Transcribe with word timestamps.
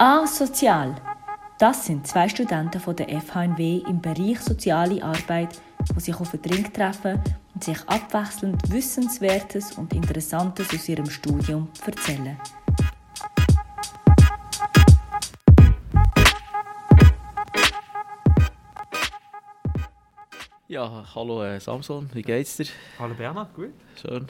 Asozial. 0.00 0.94
Das 1.58 1.84
sind 1.86 2.06
zwei 2.06 2.28
Studenten 2.28 2.78
von 2.78 2.94
der 2.94 3.08
FHNW 3.20 3.78
im 3.88 4.00
Bereich 4.00 4.38
Soziale 4.38 5.02
Arbeit, 5.02 5.60
die 5.92 5.98
sich 5.98 6.14
auf 6.14 6.32
einen 6.32 6.40
Drink 6.40 6.72
treffen 6.72 7.20
und 7.52 7.64
sich 7.64 7.80
abwechselnd 7.88 8.70
Wissenswertes 8.70 9.72
und 9.76 9.92
Interessantes 9.92 10.72
aus 10.72 10.88
ihrem 10.88 11.10
Studium 11.10 11.66
erzählen. 11.84 12.36
Ja, 20.68 21.04
hallo 21.12 21.42
äh, 21.42 21.58
Samson, 21.58 22.08
wie 22.12 22.22
geht's 22.22 22.56
dir? 22.56 22.66
Hallo 23.00 23.14
Bernhard, 23.14 23.52
gut? 23.52 23.72
Schön. 24.00 24.28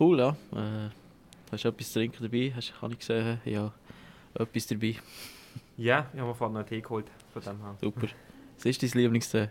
Cool, 0.00 0.18
ja. 0.18 0.30
Äh, 0.52 0.90
hast 1.52 1.62
du 1.62 1.68
etwas 1.68 1.92
zu 1.92 2.00
trinken 2.00 2.20
dabei? 2.20 2.52
Hast, 2.56 2.72
kann 2.80 2.90
ich 2.90 3.04
sehen? 3.04 3.38
Ja, 3.44 3.72
etwas 4.34 4.66
dabei. 4.66 4.96
Ja, 5.76 6.08
ich 6.12 6.18
habe 6.20 6.28
mir 6.28 6.34
vorhin 6.34 6.54
noch 6.54 6.60
einen 6.60 6.68
Tee 6.68 6.80
geholt 6.80 7.06
von 7.32 7.42
dem 7.42 7.60
her. 7.60 7.76
Super. 7.80 8.08
Was 8.56 8.64
ist 8.66 8.82
dein 8.82 8.90
Lieblingstee? 9.02 9.48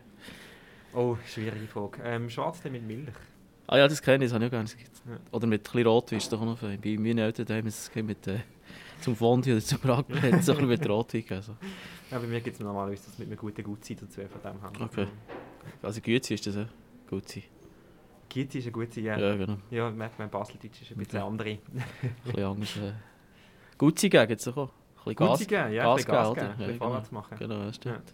Oh, 0.93 1.17
schwierige 1.25 1.67
Frage. 1.67 2.01
Ähm, 2.03 2.29
Schwarztee 2.29 2.69
mit 2.69 2.85
Milch. 2.85 3.09
Ah 3.67 3.77
ja, 3.77 3.87
das 3.87 4.01
kenne 4.01 4.25
ich, 4.25 4.31
das 4.31 4.35
habe 4.35 4.45
ich 4.45 4.49
auch 4.49 4.51
gerne. 4.51 4.69
Ja. 4.69 5.17
Oder 5.31 5.47
mit 5.47 5.61
ein 5.61 5.63
bisschen 5.63 5.87
Rotwein 5.87 6.19
auch 6.19 6.45
noch 6.45 6.57
fein. 6.57 6.79
Bei 6.81 6.97
meinen 6.97 7.17
Eltern 7.19 7.47
haben 7.57 7.67
es 7.67 7.91
mit 7.95 8.27
äh, 8.27 8.39
zum 9.01 9.15
Fondue 9.15 9.53
oder 9.53 9.61
zum 9.61 9.79
Raclette, 9.83 10.41
so 10.41 10.55
ein 10.55 10.67
mit 10.67 10.87
Rotwein 10.87 11.21
gegeben. 11.21 11.41
So. 11.41 11.55
Ja, 12.11 12.19
bei 12.19 12.27
mir 12.27 12.41
gibt 12.41 12.55
es 12.55 12.61
normalerweise 12.61 13.05
das 13.05 13.17
mit 13.17 13.27
einer 13.27 13.37
guten 13.37 13.63
Gutzeit 13.63 14.01
dazu 14.01 14.21
von 14.21 14.41
dem 14.41 14.61
her. 14.61 14.71
Okay. 14.81 15.07
Also 15.81 16.01
Güte 16.01 16.33
ist 16.33 16.45
das 16.45 16.55
ja 16.55 16.67
gut 17.09 17.27
sein. 17.27 17.43
Gizi 18.29 18.57
ist 18.57 18.65
eine 18.65 18.71
gute, 18.71 18.99
ja. 18.99 19.17
Ja, 19.17 19.35
genau. 19.35 19.57
Ja, 19.69 19.91
merkt 19.91 20.17
man, 20.17 20.29
Baseldeutsch 20.29 20.81
ist 20.81 20.91
ein 20.91 20.97
bisschen 20.97 21.19
Okay. 21.19 21.27
andere. 21.27 21.49
Ein 21.49 21.59
bisschen 22.25 22.43
anders. 22.43 22.77
Äh. 22.77 22.93
Gutzi 23.77 24.09
geben 24.09 24.33
es 24.33 24.47
auch. 24.47 24.71
Bisschen 25.05 25.15
Gas, 25.15 25.39
geben, 25.47 25.73
ja, 25.73 25.83
Gas 25.83 26.05
Gas 26.05 26.33
geben, 26.33 26.47
geben, 26.47 26.57
bisschen 26.57 26.81
Ja, 26.81 26.87
genau. 26.99 27.03
machen. 27.11 27.37
Genau, 27.39 27.65
das 27.65 27.75
stimmt. 27.75 28.13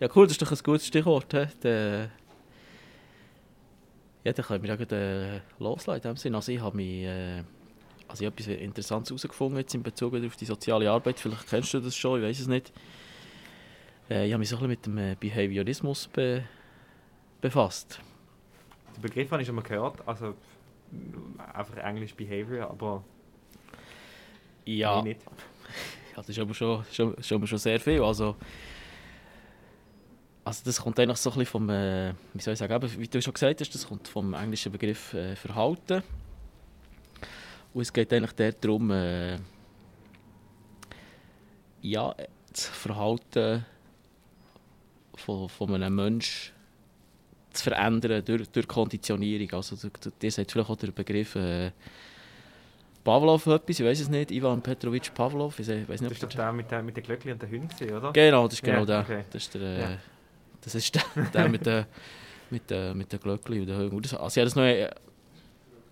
Ja. 0.00 0.08
cool, 0.14 0.26
das 0.26 0.32
ist 0.32 0.42
doch 0.42 0.50
ein 0.50 0.58
gutes 0.62 0.86
Stichwort. 0.86 1.32
He? 1.32 1.46
Der, 1.62 2.10
ja, 4.24 4.32
dann 4.32 4.44
können 4.44 4.62
wir 4.62 4.70
ja 4.70 4.76
gleich, 4.76 4.92
äh, 4.92 5.40
loslassen 5.58 5.96
in 5.98 6.02
dem 6.02 6.16
Sinne. 6.16 6.36
Also 6.36 6.52
ich 6.52 6.60
habe 6.60 6.76
mich, 6.76 7.04
äh, 7.04 7.42
also 8.08 8.24
ich 8.24 8.26
habe 8.26 8.40
etwas 8.40 8.46
Interessantes 8.48 9.10
herausgefunden 9.10 9.58
jetzt 9.58 9.74
in 9.74 9.82
Bezug 9.82 10.14
auf 10.14 10.36
die 10.36 10.44
soziale 10.44 10.90
Arbeit. 10.90 11.20
Vielleicht 11.20 11.48
kennst 11.48 11.72
du 11.74 11.80
das 11.80 11.96
schon, 11.96 12.20
ich 12.20 12.26
weiß 12.28 12.40
es 12.40 12.46
nicht. 12.48 12.72
Äh, 14.10 14.26
ich 14.26 14.32
habe 14.32 14.38
mich 14.40 14.48
so 14.48 14.56
ein 14.56 14.68
bisschen 14.68 14.68
mit 14.68 14.86
dem 14.86 14.98
äh, 14.98 15.16
Behaviorismus 15.18 16.08
be 16.08 16.44
befasst. 17.40 18.00
Den 18.96 19.02
Begriff 19.02 19.30
habe 19.30 19.42
ich 19.42 19.46
schon 19.46 19.56
mal 19.56 19.62
gehört, 19.62 20.06
also 20.08 20.34
einfach 21.52 21.76
Englisch 21.76 22.14
Behavior, 22.14 22.70
aber 22.70 23.04
Ja, 24.64 24.94
mehr 24.96 25.14
nicht. 25.14 25.20
Das 26.16 26.30
ist 26.30 26.38
aber 26.38 26.54
schon, 26.54 26.82
schon, 26.90 27.14
schon, 27.22 27.46
schon 27.46 27.58
sehr 27.58 27.78
viel. 27.78 28.02
Also, 28.02 28.36
also 30.42 30.62
das 30.64 30.80
kommt 30.80 30.98
eigentlich 30.98 31.18
so 31.18 31.30
ein 31.30 31.38
bisschen 31.38 31.50
vom, 31.50 31.68
äh, 31.68 32.14
wie 32.32 32.40
soll 32.40 32.54
ich 32.54 32.58
sagen, 32.58 32.72
eben, 32.72 32.98
wie 32.98 33.06
du 33.06 33.20
schon 33.20 33.34
gesagt 33.34 33.60
hast, 33.60 33.74
das 33.74 33.86
kommt 33.86 34.08
vom 34.08 34.32
englischen 34.32 34.72
Begriff 34.72 35.12
äh, 35.12 35.36
Verhalten. 35.36 36.02
Und 37.74 37.82
es 37.82 37.92
geht 37.92 38.10
eigentlich 38.14 38.54
darum, 38.58 38.90
äh, 38.92 39.36
ja, 41.82 42.14
das 42.50 42.66
Verhalten 42.66 43.66
von, 45.16 45.50
von 45.50 45.74
einem 45.74 45.94
Menschen 45.94 46.54
zu 47.52 47.62
verändern 47.62 48.24
durch, 48.24 48.48
durch 48.48 48.66
Konditionierung. 48.66 49.52
Also, 49.52 49.76
dir 50.22 50.32
sagt 50.32 50.50
vielleicht 50.50 50.70
auch 50.70 50.76
der 50.76 50.92
Begriff 50.92 51.36
äh, 51.36 51.72
Pavlov 53.06 53.46
etwas, 53.46 53.78
ich 53.80 53.86
weiß 53.86 54.00
es 54.00 54.08
nicht, 54.08 54.30
Ivan 54.32 54.60
Petrovich 54.60 55.14
Pavlov, 55.14 55.58
ich 55.60 55.68
weiß 55.68 56.00
nicht, 56.00 56.12
Das 56.12 56.22
ob 56.24 56.28
ist 56.30 56.36
der 56.38 56.52
mit, 56.52 56.70
der 56.70 56.82
mit 56.82 56.96
den 56.96 57.04
Glöckchen 57.04 57.32
und 57.32 57.42
den 57.42 57.50
Hunden, 57.50 57.94
oder? 57.96 58.12
Genau, 58.12 58.44
das 58.46 58.54
ist 58.54 58.62
genau 58.64 58.80
Ja, 58.80 58.84
der. 58.84 59.00
okay. 59.00 59.24
Das 59.30 59.42
ist 59.42 59.54
der, 59.54 59.60
äh, 59.62 59.80
Ja. 59.80 59.88
das 60.60 60.74
ist 60.74 60.94
der, 60.94 61.02
der 61.34 61.48
mit 61.48 61.64
den 61.64 61.86
mit 62.50 62.68
den 62.70 62.96
mit 62.98 63.12
den 63.12 63.20
Glöckchen 63.20 63.60
und 63.60 63.66
den 63.68 64.02
das- 64.02 64.14
Also 64.14 64.26
ich 64.26 64.36
habe 64.38 64.44
das 64.46 64.56
noch 64.56 64.62
äh, 64.64 64.90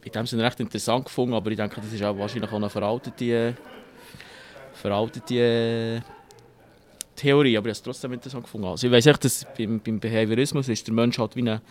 in 0.04 0.12
dem 0.12 0.26
Sinne 0.26 0.42
recht 0.44 0.60
interessant 0.60 1.04
gefunden, 1.06 1.34
aber 1.34 1.50
ich 1.50 1.56
denke, 1.56 1.80
das 1.80 1.92
ist 1.92 2.02
auch 2.02 2.18
wahrscheinlich 2.18 2.50
auch 2.50 2.56
eine 2.56 2.68
veraltete, 2.68 3.24
äh, 3.24 3.52
veraltete 4.74 6.02
Theorie, 7.16 7.56
aber 7.56 7.66
ich 7.68 7.70
habe 7.70 7.70
es 7.70 7.82
trotzdem 7.82 8.12
interessant 8.12 8.42
gefunden. 8.44 8.66
Also 8.66 8.86
ich 8.88 8.92
weiß 8.92 9.06
echt, 9.06 9.24
dass 9.24 9.46
beim, 9.56 9.80
beim 9.80 10.00
Behaviorismus 10.00 10.68
ist 10.68 10.86
der 10.86 10.94
Mensch 10.94 11.18
halt 11.18 11.36
wie 11.36 11.40
eine, 11.42 11.62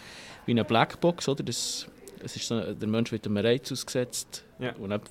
wie 0.45 0.51
eine 0.51 0.63
Blackbox, 0.63 1.27
oder? 1.27 1.43
Das, 1.43 1.85
es 2.23 2.35
ist 2.35 2.47
so, 2.47 2.73
der 2.73 2.87
Mensch 2.87 3.11
wird 3.11 3.25
einem 3.25 3.37
Reiz 3.37 3.71
ausgesetzt 3.71 4.43
Ja. 4.59 4.73
und 4.75 4.89
dann 4.91 5.01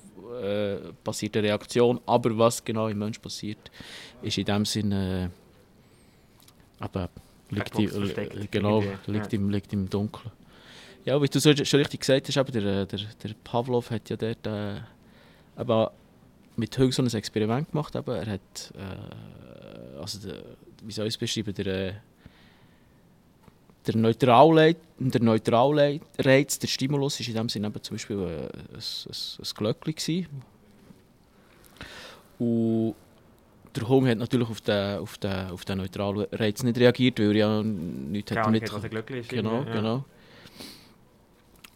äh, 0.41 0.77
passiert 1.03 1.35
eine 1.37 1.47
Reaktion, 1.47 1.99
aber 2.05 2.37
was 2.37 2.63
genau 2.63 2.87
im 2.87 2.97
Mensch 2.99 3.19
passiert, 3.19 3.71
ist 4.21 4.37
in 4.37 4.45
dem 4.45 4.65
Sinne 4.65 5.31
äh, 6.81 6.85
eben, 6.85 7.07
liegt, 7.49 7.79
im- 7.79 8.09
äh, 8.09 8.47
genau, 8.49 8.81
liegt, 9.07 9.33
ja. 9.33 9.39
im, 9.39 9.49
liegt 9.49 9.73
im 9.73 9.89
Dunkeln. 9.89 10.31
Ja, 11.05 11.21
wie 11.21 11.27
du 11.27 11.39
so 11.39 11.53
schon 11.65 11.79
richtig 11.79 11.99
gesagt 11.99 12.27
hast, 12.29 12.37
eben 12.37 12.51
der, 12.51 12.85
der, 12.85 12.99
der 12.99 13.31
Pavlov 13.43 13.91
hat 13.91 14.09
ja 14.09 14.15
dort 14.15 14.47
äh, 14.47 14.77
eben 15.59 15.87
mit 16.55 16.77
Hugo 16.77 16.91
so 16.91 17.01
ein 17.01 17.07
Experiment 17.13 17.71
gemacht. 17.71 17.93
Eben. 17.95 18.15
Er 18.15 18.25
hat, 18.27 18.73
äh, 18.75 19.99
also 19.99 20.19
der, 20.25 20.43
wie 20.83 20.91
soll 20.93 21.07
ich 21.07 21.13
es 21.15 21.17
beschreiben, 21.17 21.53
der, 21.53 21.65
äh, 21.67 21.93
der 23.87 23.95
Neutralreiz, 23.97 24.77
der 24.97 25.21
Neutralreiz, 25.21 26.59
der 26.59 26.67
Stimulus, 26.67 27.19
ist 27.19 27.27
in 27.29 27.35
dem 27.35 27.49
Sinne 27.49 27.71
zum 27.81 27.95
Beispiel 27.95 28.17
äh, 28.17 28.23
ein, 28.23 28.49
ein, 28.75 28.79
ein 28.79 29.49
Glöckchen 29.55 29.95
gewesen. 29.95 30.27
Und 32.39 32.95
der 33.75 33.87
Hund 33.87 34.07
hat 34.07 34.17
natürlich 34.17 34.49
auf 34.49 34.61
den, 34.61 34.99
auf 34.99 35.17
den, 35.17 35.49
auf 35.49 35.65
den 35.65 35.77
neutralen 35.79 36.27
Reiz 36.31 36.63
nicht 36.63 36.77
reagiert, 36.77 37.19
weil 37.19 37.31
er 37.31 37.35
ja 37.35 37.63
nichts 37.63 38.31
Keine 38.31 38.61
hat 38.61 38.83
damit. 38.83 39.29
Genau, 39.29 39.63
ja. 39.63 39.73
genau. 39.73 40.05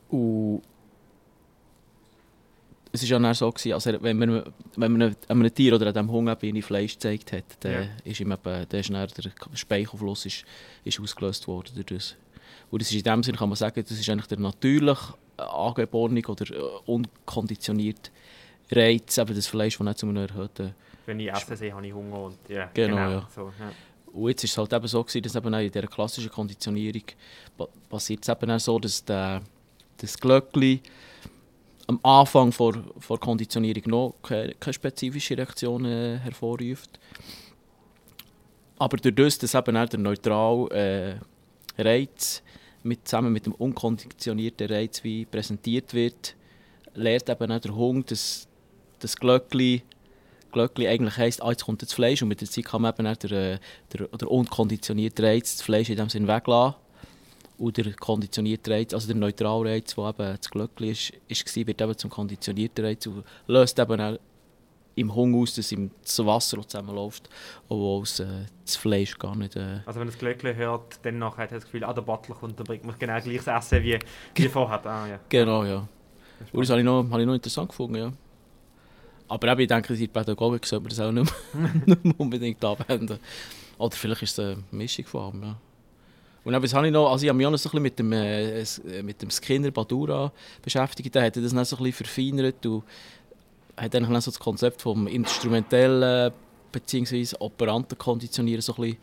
Und 0.10 0.62
es 3.04 3.10
war 3.12 3.20
ja 3.20 3.20
dann 3.20 3.34
so, 3.34 3.50
gewesen, 3.52 3.74
also 3.74 4.02
wenn 4.02 4.18
man, 4.18 4.44
wenn 4.76 4.92
man 4.98 5.16
einem 5.28 5.54
Tier 5.54 5.74
oder 5.76 5.96
einem 5.96 6.38
ihnen 6.42 6.62
Fleisch 6.62 6.94
gezeigt 6.94 7.32
hat, 7.34 7.44
dann 7.62 7.72
Ja. 7.74 7.88
ist 8.04 8.20
ihm 8.20 8.32
eben, 8.32 8.66
dann 8.70 8.80
ist 8.80 8.90
dann 8.90 9.08
der 9.08 9.32
Speichelfluss 9.58 10.26
ist, 10.26 10.44
ist 10.84 11.00
ausgelöst 11.00 11.48
worden 11.48 11.72
durch 11.76 11.86
das. 11.86 12.16
Und 12.70 12.82
das 12.82 12.90
ist 12.90 12.98
in 12.98 13.04
dem 13.04 13.24
Sinne, 13.24 13.38
kann 13.38 13.50
man 13.50 13.56
sagen, 13.56 13.82
das 13.88 13.98
ist 13.98 14.10
eigentlich 14.10 14.28
der 14.28 14.40
natürlich 14.40 14.98
angeborene 15.38 16.22
oder 16.28 16.46
äh, 16.54 16.60
unkonditionierte 16.86 18.12
Reiz, 18.72 19.18
eben 19.18 19.36
das 19.36 19.48
Fleisch, 19.48 19.78
das 19.78 19.86
nicht 19.86 19.98
zu 20.00 20.08
einem 20.08 20.18
erhöhten 20.18 20.74
Wenn 21.06 21.20
ich 21.20 21.32
essen 21.32 21.56
sehe, 21.56 21.74
habe 21.74 21.86
ich 21.88 21.94
Hunger 21.94 22.24
und 22.24 22.38
ja, 22.50 22.70
Genau, 22.74 22.96
genau. 22.96 23.10
ja. 23.12 23.28
So, 23.34 23.54
ja. 23.60 23.72
Und 24.14 24.30
jetzt 24.30 24.44
ist 24.44 24.52
es 24.52 24.58
halt 24.58 24.74
eben 24.74 24.88
so, 24.88 25.04
gewesen, 25.04 25.22
dass 25.22 25.36
eben 25.36 25.54
in 25.54 25.72
dieser 25.72 25.88
klassischen 25.88 26.32
Konditionierung 26.32 27.04
pa- 27.58 27.68
passiert 27.90 28.24
es 28.24 28.30
eben 28.30 28.50
auch 28.52 28.60
so, 28.60 28.80
dass 28.80 29.04
der, 29.06 29.42
das 29.98 30.18
Glöckchen 30.20 30.80
am 31.88 32.00
Anfang 32.04 32.52
vor, 32.52 32.74
vor 33.00 33.20
Konditionierung 33.20 33.84
noch 33.88 34.16
keine, 34.22 34.54
keine 34.56 34.74
spezifische 34.74 35.38
Reaktion 35.38 35.86
äh, 35.86 36.20
hervorruft. 36.20 37.00
Aber 38.78 38.98
durch 38.98 39.16
das, 39.16 39.38
dass 39.40 39.56
eben 39.56 39.78
auch 39.78 39.90
der 39.90 40.00
neutrale 40.00 41.20
äh, 41.78 41.82
Reiz 41.82 42.44
mit, 42.84 43.08
zusammen 43.08 43.34
mit 43.34 43.46
dem 43.46 43.54
unkonditionierten 43.54 44.68
Reiz 44.68 45.04
wie 45.04 45.26
präsentiert 45.26 45.94
wird, 45.94 46.36
lernt 46.94 47.30
eben 47.30 47.52
auch 47.52 47.60
der 47.60 47.76
Hund, 47.76 48.12
dass 48.12 48.48
das 49.00 49.16
Glöckchen 49.16 49.82
Glöckli 50.52 50.88
eigentlich 50.88 51.18
heisst, 51.18 51.44
ah, 51.44 51.50
jetzt 51.52 51.66
kommt 51.66 51.82
das 51.82 51.94
Fleisch 51.94 52.22
und 52.22 52.30
mit 52.30 52.42
der 52.42 52.50
Zeit 52.50 52.66
kann 52.66 52.82
man 52.82 52.94
eben 52.94 53.06
auch 53.06 53.18
der, 53.18 53.32
äh, 53.32 53.60
der, 53.94 54.08
der 54.08 54.32
unkonditionierte 54.32 55.24
Reiz, 55.24 55.58
das 55.58 55.62
Fleisch 55.62 55.90
in 55.90 55.98
dem 55.98 56.10
Sinn 56.10 56.28
weglassen. 56.28 56.76
Und 57.58 57.78
der 57.78 57.92
konditionierte 57.94 58.72
Reiz, 58.72 58.94
also 58.94 59.08
der 59.08 59.16
Neutralreiz, 59.16 59.96
der 59.96 60.10
eben 60.10 60.38
das 60.38 60.50
Glöckli 60.50 60.92
ist, 60.92 61.14
ist, 61.28 61.56
wird 61.56 61.82
eben 61.82 61.98
zum 61.98 62.10
konditionierten 62.10 62.86
Reiz 62.86 63.08
und 63.08 63.24
löst 63.48 63.80
eben 63.80 64.00
auch 64.00 64.20
im 64.98 65.14
Hunger 65.14 65.38
aus, 65.38 65.56
dass 65.56 65.72
ihm 65.72 65.92
das 66.02 66.26
Wasser 66.26 66.68
zusammenläuft, 66.68 67.30
obwohl 67.70 68.04
es, 68.04 68.20
äh, 68.20 68.46
das 68.66 68.76
Fleisch 68.76 69.18
gar 69.18 69.36
nicht... 69.36 69.56
Äh, 69.56 69.80
Also 69.86 70.00
wenn 70.00 70.08
das 70.08 70.18
Glöckchen 70.18 70.56
hört, 70.56 71.00
dann 71.04 71.20
nachher 71.20 71.44
hat 71.44 71.52
er 71.52 71.58
das 71.58 71.66
Gefühl, 71.66 71.84
ah, 71.84 71.94
der 71.94 72.02
Butler 72.02 72.36
kommt, 72.36 72.60
dann 72.60 72.66
bringt 72.66 72.84
mir 72.84 72.94
genau 72.94 73.20
gleiches 73.22 73.48
Essen 73.48 73.84
wie, 73.84 74.00
wie 74.36 74.48
vorher. 74.48 74.84
Ah, 74.86 75.08
ja. 75.08 75.20
genau, 75.30 75.64
ja. 75.64 75.88
Und 76.52 76.62
das 76.62 76.70
habe 76.70 76.80
ich, 76.80 76.86
noch, 76.86 77.08
habe 77.10 77.22
ich 77.22 77.28
noch 77.28 77.36
interessant 77.36 77.70
gefunden, 77.70 77.96
ja. 77.96 78.12
Aber 79.28 79.52
eben, 79.52 79.62
ich 79.62 79.68
denke, 79.68 79.96
der 79.96 80.08
Pädagogik 80.08 80.66
sollte 80.66 80.84
man 80.84 80.90
das 80.90 81.00
auch 81.00 81.12
nicht 81.12 81.34
mehr, 81.54 81.74
nicht 81.86 82.06
mehr 82.06 82.14
unbedingt 82.18 82.64
anwenden. 82.64 83.20
Oder 83.78 83.96
vielleicht 83.96 84.24
ist 84.24 84.40
es 84.40 84.46
eine 84.46 84.64
Mischung 84.72 85.06
von 85.06 85.22
allem, 85.22 85.44
ja. 85.44 85.58
Und 86.48 86.54
eben, 86.54 86.62
das 86.62 86.74
habe 86.74 86.88
ich 86.88 86.94
noch, 86.94 87.12
also 87.12 87.26
ich 87.26 87.30
habe 87.30 87.36
mich 87.36 87.46
auch 87.46 87.52
noch 87.52 87.58
so 87.58 87.68
ein 87.68 87.84
bisschen 87.84 87.84
mit 87.84 88.00
dem, 88.00 88.14
äh, 88.14 88.62
äh, 88.62 89.04
mit 89.04 89.22
dem 89.22 89.30
Skinner 89.30 89.70
Badura 89.70 90.32
beschäftigt. 90.62 91.14
Der 91.14 91.24
hat 91.24 91.36
das 91.36 91.54
dann 91.54 91.66
so 91.66 91.76
ein 91.76 91.84
bisschen 91.84 92.06
verfeinert 92.06 92.66
und 92.66 92.84
hat 93.76 93.94
dann 93.94 94.06
so 94.06 94.32
das 94.32 94.40
Konzept 94.40 94.82
vom 94.82 95.08
instrumentellen 95.08 96.32
bzw. 96.72 97.36
operanten 97.40 97.98
Konditionieren 97.98 98.62
so 98.62 98.74
ein 98.76 98.98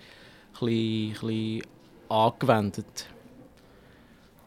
bisschen, 0.55 1.13
bisschen, 1.13 1.13
bisschen 1.13 1.63
angewendet. 2.09 3.09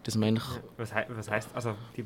Dass 0.02 0.16
man 0.16 0.42
Was, 0.78 0.92
hei 0.92 1.06
was 1.10 1.30
heißt, 1.30 1.50
also 1.54 1.76
die, 1.96 2.04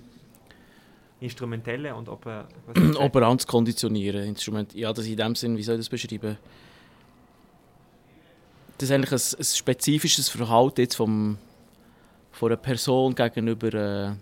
Instrumentelle 1.21 1.95
und 1.95 2.09
oper 2.09 2.49
operant 2.97 3.47
konditionieren. 3.47 4.25
Instrument, 4.25 4.73
ja, 4.73 4.91
das 4.91 5.05
in 5.05 5.15
dem 5.15 5.35
Sinn, 5.35 5.55
wie 5.55 5.63
soll 5.63 5.75
ich 5.75 5.81
das 5.81 5.89
beschreiben? 5.89 6.37
Das 8.81 8.89
ist 8.89 8.95
eigentlich 8.95 9.11
ein, 9.11 9.39
ein 9.39 9.43
spezifisches 9.43 10.27
Verhalten 10.27 10.81
jetzt 10.81 10.95
vom, 10.95 11.37
von 12.31 12.49
einer 12.49 12.57
Person 12.57 13.13
gegenüber, 13.13 13.71
äh, 13.75 14.15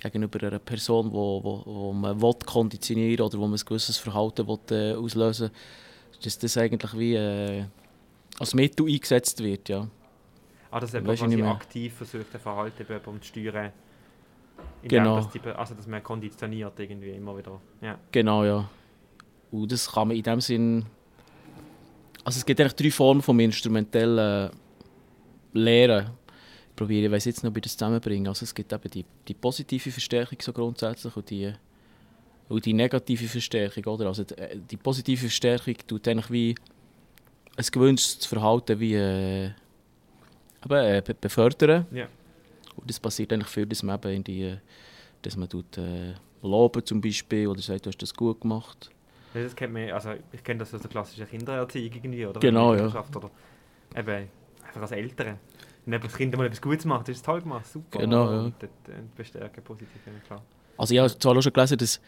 gegenüber 0.00 0.46
einer 0.46 0.60
Person, 0.60 1.12
wo, 1.12 1.42
wo, 1.42 1.62
wo 1.66 1.92
man 1.92 2.22
will 2.22 2.34
konditionieren 2.46 3.26
oder 3.26 3.38
wo 3.38 3.48
man 3.48 3.58
ein 3.58 3.66
gewisses 3.66 3.98
Verhalten 3.98 4.46
will, 4.46 4.60
äh, 4.70 4.94
auslösen 4.94 5.50
will, 5.50 6.20
dass 6.22 6.38
das 6.38 6.56
eigentlich 6.56 6.96
wie 6.96 7.16
äh, 7.16 7.64
als 8.38 8.54
Mittel 8.54 8.86
eingesetzt 8.86 9.42
wird, 9.42 9.68
ja. 9.68 9.88
Ah, 10.70 10.78
dass 10.78 10.92
du 10.92 11.02
quasi 11.02 11.42
aktiv 11.42 11.94
versucht, 11.94 12.32
ein 12.32 12.40
Verhalten 12.40 12.86
bei 12.86 12.94
jemandem 12.94 13.22
zu 13.22 13.28
steuern. 13.28 13.72
Genau. 14.84 15.16
dass, 15.16 15.30
die, 15.32 15.40
also, 15.40 15.74
dass 15.74 15.88
man 15.88 16.00
konditioniert 16.00 16.78
irgendwie 16.78 17.10
immer 17.10 17.36
wieder. 17.36 17.60
Ja. 17.80 17.98
Genau, 18.12 18.44
ja. 18.44 18.70
Und 19.50 19.72
das 19.72 19.90
kann 19.90 20.06
man 20.06 20.16
in 20.16 20.22
dem 20.22 20.40
Sinn... 20.40 20.86
Also 22.24 22.38
es 22.38 22.46
gibt 22.46 22.60
eigentlich 22.60 22.74
drei 22.74 22.90
Formen 22.90 23.22
vom 23.22 23.38
instrumentellen 23.40 24.50
Lehren. 25.52 26.10
Ich 26.70 26.76
probiere, 26.76 27.06
ich 27.06 27.12
weiss 27.12 27.24
jetzt 27.24 27.44
noch, 27.44 27.54
ich 27.54 27.62
das 27.62 27.76
zusammenbringe. 27.76 28.28
Also 28.28 28.44
es 28.44 28.54
gibt 28.54 28.72
eben 28.72 28.90
die, 28.90 29.04
die 29.28 29.34
positive 29.34 29.90
Verstärkung 29.90 30.38
so 30.40 30.52
grundsätzlich 30.52 31.14
und 31.16 31.28
die, 31.30 31.52
und 32.48 32.64
die 32.64 32.72
negative 32.72 33.26
Verstärkung, 33.28 33.84
oder? 33.84 34.06
Also 34.06 34.24
die, 34.24 34.38
äh, 34.38 34.58
die 34.70 34.76
positive 34.76 35.20
Verstärkung 35.20 35.74
tut 35.86 36.06
eigentlich 36.08 36.30
wie 36.30 36.54
ein 37.56 37.66
gewünschtes 37.70 38.24
Verhalten 38.24 38.80
wie 38.80 38.94
äh, 38.94 39.50
eben, 40.64 40.72
äh, 40.72 41.02
be- 41.04 41.14
befördern. 41.14 41.86
Ja. 41.92 42.08
Und 42.76 42.88
das 42.88 42.98
passiert 42.98 43.32
eigentlich 43.32 43.50
viel, 43.50 43.66
dass 43.66 43.82
man 43.82 43.96
eben 43.96 44.16
in 44.16 44.24
die, 44.24 44.56
dass 45.20 45.36
man 45.36 45.48
tut, 45.48 45.76
äh, 45.76 46.14
loben 46.42 46.86
zum 46.86 47.00
Beispiel 47.00 47.48
oder 47.48 47.60
sagt, 47.60 47.84
du 47.84 47.90
hast 47.90 48.00
das 48.00 48.14
gut 48.14 48.40
gemacht. 48.40 48.90
Das 49.34 49.56
kennt 49.56 49.72
man, 49.72 49.90
also 49.90 50.12
ich 50.32 50.44
kenne 50.44 50.60
das 50.60 50.74
aus 50.74 50.80
der 50.80 50.90
klassischen 50.90 51.26
Kindererziehung 51.28 51.92
irgendwie, 51.92 52.26
oder? 52.26 52.40
Genau, 52.40 52.74
ja. 52.74 52.86
Oder 52.86 53.30
eben 53.96 54.28
einfach 54.66 54.82
als 54.82 54.92
Eltern. 54.92 55.38
Wenn 55.84 56.00
das 56.00 56.14
Kind 56.14 56.36
mal 56.36 56.46
etwas 56.46 56.60
Gutes 56.60 56.84
macht, 56.84 57.08
ist 57.08 57.16
es 57.16 57.22
toll 57.22 57.40
gemacht, 57.40 57.66
super. 57.66 57.98
Genau, 57.98 58.30
ja. 58.30 58.40
Und 58.42 58.54
das 58.60 58.70
äh, 58.88 59.00
bestärken 59.16 59.64
positiv, 59.64 59.88
ja, 60.06 60.12
klar. 60.26 60.42
Also 60.76 60.94
ich 60.94 61.00
habe 61.00 61.18
zwar 61.18 61.36
auch 61.36 61.42
schon 61.42 61.52
gelesen, 61.52 61.78
dass 61.78 62.00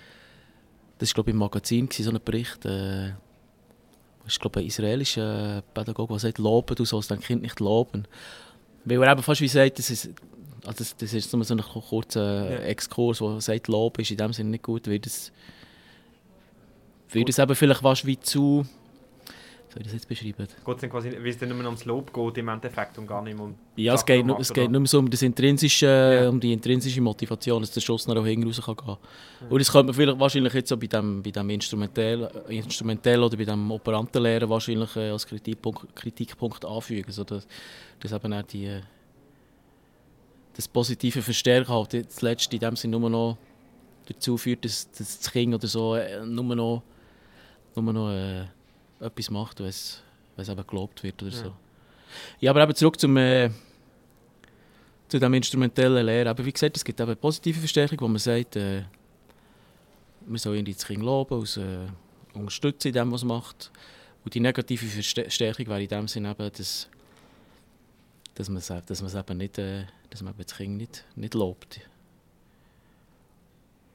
das 0.99 1.09
ist 1.09 1.15
glaube 1.15 1.31
ich 1.31 1.35
im 1.35 1.39
Magazin 1.39 1.89
gewesen, 1.89 2.05
so 2.05 2.11
ein 2.11 2.21
Bericht, 2.25 2.65
äh, 2.67 3.09
ist 4.27 4.41
glaube 4.41 4.61
ein 4.61 4.67
israelischer 4.67 5.63
Pädagoge, 5.75 6.15
der 6.15 6.21
sagt, 6.21 6.39
loben, 6.39 6.75
du 6.77 6.85
sollst 6.85 7.11
dein 7.11 7.21
Kind 7.21 7.43
nicht 7.43 7.59
loben. 7.61 8.07
Weil 8.85 9.03
er 9.03 9.13
eben 9.13 9.23
fast 9.23 9.41
wie 9.41 9.49
sagt, 9.49 9.79
das 9.79 9.91
ist, 9.91 10.11
also 10.65 10.79
das, 10.79 10.97
das 10.97 11.13
ist 11.13 11.33
nur 11.33 11.45
so 11.45 11.55
ein 11.55 11.61
kurzer. 11.61 12.65
Exkurs, 12.65 13.21
wo 13.21 13.35
er 13.35 13.41
sagt, 13.41 13.69
loben 13.69 14.03
ist 14.03 14.11
in 14.11 14.19
dem 14.19 14.33
Sinne 14.33 14.51
nicht 14.51 14.63
gut, 14.63 14.87
weil 14.89 14.99
das, 15.01 15.33
weil 17.15 17.25
das 17.25 17.39
eben 17.39 17.55
vielleicht 17.55 17.81
fast 17.81 18.07
wie 18.07 18.19
zu, 18.19 18.65
soll 19.69 19.81
ich 19.81 19.85
das 19.85 19.93
jetzt 19.95 20.09
beschreiben? 20.09 20.47
Geht 20.65 20.83
es 20.83 20.91
quasi, 20.91 21.11
wie 21.21 21.29
es 21.29 21.39
dann 21.39 21.49
mehr 21.57 21.67
ums 21.67 21.85
Lob 21.85 22.13
geht 22.13 22.39
im 22.39 22.49
Endeffekt 22.49 22.97
und 22.99 23.07
gar 23.07 23.23
nicht 23.23 23.35
mehr 23.37 23.45
um 23.45 23.55
Ja, 23.77 23.95
es 23.95 24.05
geht, 24.05 24.25
nur, 24.25 24.39
es 24.39 24.53
geht 24.53 24.71
mehr 24.71 24.87
so 24.87 24.99
um, 25.01 25.11
das 25.11 25.23
intrinsische, 25.23 25.87
Ja. 26.23 26.29
um 26.29 26.39
die 26.39 26.53
intrinsische 26.53 27.01
Motivation, 27.01 27.61
dass 27.61 27.73
der 27.73 27.81
Schuss 27.81 28.07
nach 28.07 28.25
hinten 28.25 28.47
raus 28.47 28.63
kann 28.65 28.77
gehen. 28.77 28.97
Und 29.51 29.59
das 29.59 29.71
könnte 29.73 29.87
man 29.87 29.95
vielleicht 29.95 30.21
wahrscheinlich 30.21 30.55
jetzt 30.55 30.69
so 30.69 30.77
bei 30.77 30.87
dem, 30.87 31.23
bei 31.23 31.31
dem 31.31 31.51
Instrumentell, 31.51 32.31
Instrumentell 32.49 33.23
oder 33.23 33.37
bei 33.37 33.45
dem 33.45 33.71
Operantenlehren 33.71 34.49
wahrscheinlich 34.49 34.95
äh, 34.97 35.11
als 35.11 35.27
Kritikpunkt, 35.27 35.95
Kritikpunkt 35.97 36.65
anfügen. 36.65 37.11
So 37.11 37.25
dass, 37.25 37.47
dass 38.01 38.13
eben 38.13 38.33
auch 38.33 38.43
die, 38.43 38.67
äh, 38.67 38.81
das 40.57 40.69
positive 40.69 41.21
Verstärken 41.21 41.73
halt 41.73 42.13
zuletzt 42.13 42.53
in 42.53 42.61
dem 42.61 42.77
Sinne 42.77 42.99
nur 42.99 43.11
noch 43.11 43.39
dazu 44.07 44.37
führt, 44.37 44.65
dass, 44.65 44.91
dass 44.93 45.19
das 45.19 45.33
Kind 45.33 45.53
oder 45.55 45.67
so 45.67 45.97
äh, 45.97 46.25
nur 46.25 46.55
noch, 46.55 46.83
nur 47.77 47.93
noch 47.93 48.11
äh, 48.11 48.45
etwas 49.01 49.31
macht, 49.31 49.61
wenn 49.61 49.69
es 49.69 50.03
eben 50.39 50.67
gelobt 50.67 51.03
wird 51.03 51.23
oder 51.23 51.33
Ja. 51.33 51.37
so. 51.45 51.53
Ja, 52.41 52.51
aber 52.51 52.63
eben 52.63 52.75
zurück 52.75 52.99
zum, 53.01 53.17
äh, 53.17 53.51
zu 55.09 55.19
dem 55.19 55.35
instrumentellen 55.35 56.07
Lehren. 56.07 56.29
Aber 56.29 56.45
wie 56.45 56.53
gesagt, 56.53 56.77
es 56.77 56.85
gibt 56.85 57.01
eben 57.01 57.17
positive 57.17 57.59
Verstärkung, 57.59 58.01
wo 58.01 58.09
man 58.09 58.19
sagt, 58.19 58.57
äh, 58.57 58.83
man 60.27 60.39
soll 60.39 60.57
irgendwie 60.57 60.75
das 60.75 60.87
Kind 60.87 61.03
loben, 61.03 61.39
und, 61.41 61.57
äh, 61.57 61.87
unterstützen 62.39 62.89
in 62.89 62.95
dem, 62.95 63.13
was 63.13 63.23
es 63.23 63.25
macht. 63.27 63.71
Und 64.25 64.35
die 64.35 64.41
negative 64.41 64.87
Verstärkung 64.87 65.67
wäre 65.67 65.83
in 65.83 65.89
dem 65.89 66.09
Sinne 66.09 66.31
eben, 66.31 66.51
dass, 66.53 66.89
dass 68.35 68.49
man 68.49 68.59
es 68.59 68.69
dass 68.69 69.03
man 69.03 69.09
es 69.11 69.15
eben 69.15 69.37
nicht, 69.37 69.59
äh, 69.59 69.85
dass 70.11 70.23
man 70.23 70.35
das 70.37 70.57
Kind 70.57 70.77
nicht, 70.79 71.05
nicht 71.17 71.35
lobt. 71.35 71.81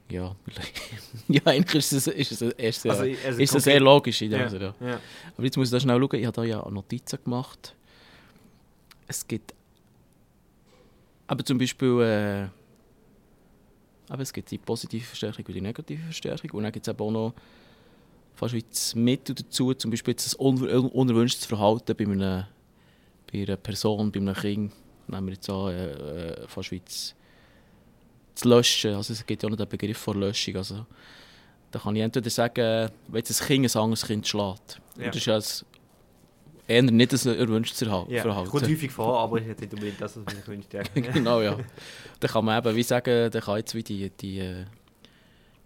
Ja, 0.09 0.35
ja 1.27 1.41
eigentlich 1.45 1.75
ist 1.75 1.91
es, 1.91 2.07
ist 2.07 2.31
es, 2.31 2.41
ist 2.41 2.85
es, 2.85 2.85
Also, 2.85 3.03
äh, 3.03 3.15
also 3.25 3.39
ist 3.39 3.55
es 3.55 3.63
sehr 3.63 3.79
logisch 3.79 4.21
in 4.21 4.31
dem 4.31 4.39
ja. 4.39 4.47
Ja. 4.47 4.75
Ja. 4.79 4.99
Aber 5.35 5.45
jetzt 5.45 5.55
muss 5.55 5.67
ich 5.67 5.71
da 5.71 5.79
schnell 5.79 5.99
schauen, 5.99 6.19
ich 6.19 6.25
habe 6.25 6.35
da 6.35 6.43
ja 6.43 6.69
Notizen 6.69 7.19
gemacht. 7.23 7.75
Es 9.07 9.27
gibt 9.27 9.53
aber 11.27 11.45
zum 11.45 11.59
Beispiel 11.59 12.01
äh, 12.01 12.47
aber 14.09 14.23
es 14.23 14.33
gibt 14.33 14.49
die 14.49 14.57
positive 14.57 15.05
Verstärkung 15.05 15.45
und 15.45 15.53
die 15.53 15.61
negative 15.61 16.01
Verstärkung 16.03 16.51
und 16.51 16.63
dann 16.63 16.71
gibt 16.71 16.87
es 16.87 16.99
auch 16.99 17.11
noch 17.11 17.33
fast 18.33 18.53
wie 18.55 18.63
das 18.63 18.95
Mittel 18.95 19.35
dazu, 19.35 19.73
zum 19.73 19.91
Beispiel 19.91 20.13
jetzt 20.13 20.39
ein 20.39 20.45
un 20.45 20.63
un 20.63 20.87
unerwünschtes 20.87 21.45
Verhalten 21.45 21.95
bei 21.95 22.05
einer, 22.05 22.49
bei 23.31 23.43
einer 23.43 23.57
Person, 23.57 24.11
bei 24.11 24.19
einem 24.19 24.33
Kind, 24.33 24.73
nehmen 25.07 25.27
wir 25.27 25.33
jetzt 25.33 25.49
an, 25.49 25.69
äh, 25.69 25.91
äh, 25.91 26.47
fast 26.47 26.71
wie 26.71 26.79
das, 26.79 27.15
das 28.39 28.45
Löschen, 28.45 28.95
also 28.95 29.13
es 29.13 29.25
gibt 29.25 29.41
ja 29.43 29.47
auch 29.47 29.51
noch 29.51 29.57
den 29.57 29.67
Begriff 29.69 29.97
von 29.97 30.19
Löschung, 30.19 30.55
also 30.57 30.85
da 31.71 31.79
kann 31.79 31.95
ich 31.95 32.01
entweder 32.01 32.29
sagen, 32.29 32.89
wenn 33.07 33.17
jetzt 33.17 33.41
ein 33.41 33.47
Kind 33.47 33.75
ein 33.75 33.81
anderes 33.81 34.05
Kind 34.05 34.27
schlägt, 34.27 34.81
Ja. 34.97 35.07
das 35.07 35.15
ist 35.17 35.25
ja 35.25 35.35
ein, 35.35 35.43
eher 36.67 36.81
nicht 36.83 37.13
ein 37.25 37.35
erwünschtes 37.39 37.79
Verhal- 37.87 38.05
Ja, 38.09 38.21
Verhalten. 38.23 38.49
kommt 38.49 38.63
häufig 38.67 38.91
vor, 38.91 39.19
aber 39.19 39.39
ist 39.41 39.47
jetzt 39.47 39.61
nicht 39.61 39.73
unbedingt 39.73 39.99
das, 40.01 40.15
was 40.17 40.25
man 40.25 40.35
wünscht. 40.47 40.69
Genau, 40.93 41.41
ja. 41.41 41.57
Dann 42.19 42.31
kann 42.31 42.45
man 42.45 42.57
eben 42.63 42.75
wie 42.75 42.83
sagen, 42.83 43.29
dann 43.31 43.41
kann 43.41 43.57
jetzt 43.57 43.75
wie 43.75 43.83
die, 43.83 44.09
die, 44.09 44.65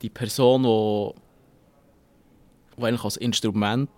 die 0.01 0.09
Person, 0.09 0.63
die, 0.63 1.19
die 2.77 2.83
eigentlich 2.83 3.03
als 3.03 3.17
Instrument, 3.17 3.89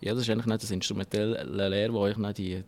ja, 0.00 0.12
das 0.14 0.22
ist 0.22 0.30
eigentlich 0.30 0.46
nicht 0.46 0.62
das 0.62 0.70
instrumentelle 0.70 1.68
Lehre, 1.68 1.92
wo 1.92 2.06
nicht 2.06 2.38
die, 2.38 2.62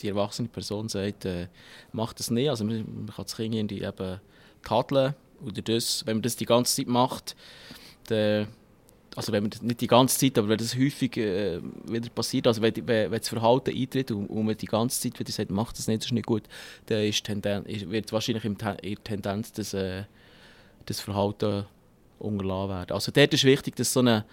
die 0.00 0.08
erwachsene 0.08 0.48
Person 0.48 0.88
sagt, 0.88 1.24
äh, 1.24 1.48
macht 1.92 2.18
das 2.18 2.30
nicht. 2.30 2.48
Also 2.50 2.64
man, 2.64 2.84
man 3.04 3.06
kann 3.14 3.24
das 3.24 3.36
Kind 3.36 3.54
irgendwie 3.54 3.82
eben 3.82 4.20
tadeln 4.64 5.14
oder 5.44 5.62
das, 5.62 6.06
wenn 6.06 6.16
man 6.16 6.22
das 6.22 6.36
die 6.36 6.46
ganze 6.46 6.76
Zeit 6.76 6.86
macht, 6.86 7.36
dann, 8.08 8.48
also 9.16 9.32
wenn 9.32 9.44
man 9.44 9.50
das 9.50 9.62
nicht 9.62 9.80
die 9.80 9.86
ganze 9.86 10.18
Zeit, 10.18 10.38
aber 10.38 10.48
wenn 10.48 10.58
das 10.58 10.76
häufig 10.76 11.16
äh, 11.16 11.60
wieder 11.86 12.08
passiert, 12.10 12.46
also 12.46 12.62
wenn, 12.62 12.74
wenn, 12.76 13.10
wenn 13.10 13.18
das 13.18 13.28
Verhalten 13.28 13.76
eintritt 13.76 14.10
und, 14.10 14.26
und 14.26 14.46
man 14.46 14.56
die 14.56 14.66
ganze 14.66 15.00
Zeit 15.00 15.18
wieder 15.18 15.30
sagt, 15.30 15.50
macht 15.50 15.78
das 15.78 15.86
nicht, 15.86 16.00
das 16.00 16.06
ist 16.06 16.12
nicht 16.12 16.26
gut, 16.26 16.42
dann 16.86 17.04
ist 17.04 17.24
Tenden, 17.24 17.64
ist, 17.66 17.90
wird 17.90 18.12
wahrscheinlich 18.12 18.44
in 18.44 18.56
der 18.56 18.76
Tendenz 19.04 19.52
das, 19.52 19.74
äh, 19.74 20.04
das 20.86 21.00
Verhalten 21.00 21.66
unterlassen 22.18 22.68
werden. 22.70 22.92
Also 22.92 23.12
dort 23.12 23.32
ist 23.32 23.44
wichtig, 23.44 23.76
dass 23.76 23.92
so 23.92 24.00
eine, 24.00 24.24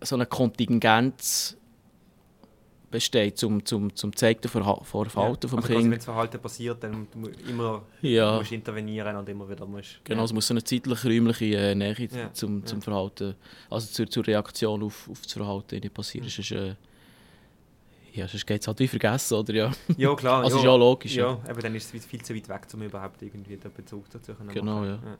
so 0.00 0.16
eine 0.16 0.26
Kontingenz 0.26 1.56
besteht, 2.96 3.36
zum, 3.38 3.64
zum, 3.64 3.94
zum 3.94 4.14
zeigen 4.16 4.40
der 4.40 4.50
Verha- 4.50 4.82
Verhalten 4.84 5.48
vom 5.48 5.58
also 5.58 5.68
quasi, 5.68 5.74
wenn 5.74 5.90
Kind. 5.90 5.96
das 5.96 6.04
Verhalten 6.04 6.40
passiert, 6.40 6.82
dann 6.82 7.06
mu- 7.14 7.28
immer 7.48 7.82
Ja. 8.02 8.38
musst 8.38 8.50
du 8.50 8.54
intervenieren 8.54 9.16
und 9.16 9.28
immer 9.28 9.48
wieder 9.48 9.66
musst. 9.66 10.00
Genau, 10.04 10.24
es 10.24 10.32
muss 10.32 10.46
so 10.46 10.54
eine 10.54 10.64
zeitlich-räumliche 10.64 11.44
äh, 11.56 11.74
Nähe 11.74 11.94
Ja, 12.10 12.32
zum, 12.32 12.64
zum 12.64 12.78
ja. 12.78 12.82
Verhalten, 12.84 13.34
also 13.70 13.86
zur, 13.92 14.08
zur 14.08 14.26
Reaktion 14.26 14.82
auf, 14.82 15.08
auf 15.10 15.20
das 15.22 15.32
Verhalten 15.32 15.76
nicht 15.80 15.92
passieren. 15.94 16.28
Sonst, 16.28 16.50
äh, 16.52 16.74
ja, 18.14 18.26
sonst 18.26 18.46
geht 18.46 18.62
es 18.62 18.66
halt 18.66 18.78
wie 18.78 18.88
vergessen, 18.88 19.34
oder? 19.34 19.52
Ja, 19.54 19.72
Ja, 19.98 20.14
klar. 20.14 20.42
Also 20.44 20.56
ja, 20.56 20.62
ist 20.62 20.66
ja 20.66 20.76
logisch, 20.76 21.14
Ja, 21.16 21.38
aber 21.48 21.60
dann 21.60 21.74
ist 21.74 21.94
es 21.94 22.04
viel 22.06 22.22
zu 22.22 22.34
weit 22.34 22.48
weg, 22.48 22.62
um 22.72 22.82
überhaupt 22.82 23.20
irgendwie 23.22 23.56
den 23.56 23.72
Bezug 23.72 24.08
dazu 24.10 24.32
zu 24.32 24.44
Genau, 24.54 24.80
machen. 24.80 24.86
ja. 25.04 25.18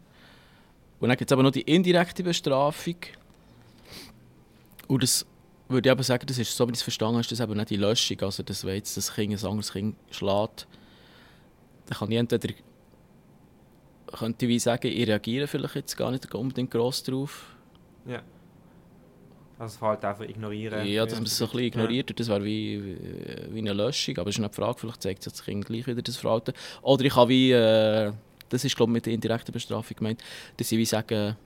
Und 0.98 1.08
dann 1.10 1.16
gibt 1.18 1.30
es 1.30 1.32
aber 1.34 1.42
noch 1.42 1.50
die 1.50 1.60
indirekte 1.62 2.22
Bestrafung. 2.22 2.96
Und 4.88 5.02
das 5.02 5.26
würde 5.68 5.88
ich 5.88 5.92
eben 5.92 6.02
sagen, 6.02 6.26
das 6.26 6.38
ist, 6.38 6.56
so 6.56 6.66
wie 6.66 6.72
ich 6.72 6.76
es 6.78 6.82
verstanden 6.82 7.14
habe, 7.14 7.20
ist 7.22 7.32
das 7.32 7.40
eben 7.40 7.56
nicht 7.56 7.70
die 7.70 7.76
Löschung. 7.76 8.20
Also, 8.22 8.42
dass 8.42 8.64
wenn 8.64 8.76
jetzt 8.76 8.96
das 8.96 9.12
Kind 9.14 9.32
ein 9.32 9.46
anderes 9.46 9.72
Kind 9.72 9.96
schlägt, 10.10 10.66
dann 11.86 11.98
kann 11.98 12.10
ich 12.10 12.18
entweder, 12.18 12.54
könnte 14.12 14.44
ich 14.46 14.48
wie 14.48 14.58
sagen, 14.58 14.86
ich 14.88 15.06
reagiere 15.08 15.46
vielleicht 15.46 15.74
jetzt 15.74 15.96
gar 15.96 16.10
nicht 16.10 16.32
unbedingt 16.34 16.70
gross 16.70 17.02
drauf. 17.02 17.54
ja. 18.06 18.22
Also 19.58 19.78
Verhalten 19.78 20.04
einfach 20.04 20.24
ignorieren. 20.28 20.86
Ja, 20.86 21.06
dass 21.06 21.14
man 21.14 21.22
es 21.24 21.34
so 21.38 21.46
ein 21.46 21.50
bisschen 21.50 21.64
ignoriert, 21.68 22.10
und 22.10 22.20
das 22.20 22.28
wäre 22.28 22.44
wie, 22.44 22.78
wie- 22.84 23.54
wie 23.54 23.58
eine 23.60 23.72
Löschung. 23.72 24.18
Aber 24.18 24.28
es 24.28 24.36
ist 24.36 24.44
eine 24.44 24.52
Frage, 24.52 24.78
vielleicht 24.78 25.00
zeigt 25.02 25.22
sich 25.22 25.32
das 25.32 25.42
Kind 25.42 25.64
gleich 25.64 25.86
wieder 25.86 26.02
das 26.02 26.18
Verhalten. 26.18 26.52
Oder 26.82 27.06
ich 27.06 27.14
kann 27.14 27.26
wie, 27.30 27.52
äh, 27.52 28.12
das 28.50 28.66
ist 28.66 28.76
glaube 28.76 28.90
ich 28.90 28.94
mit 28.96 29.06
der 29.06 29.14
indirekten 29.14 29.52
Bestrafung 29.54 29.96
gemeint, 29.96 30.22
dass 30.58 30.70
ich 30.70 30.76
wie 30.76 30.84
sagen, 30.84 31.36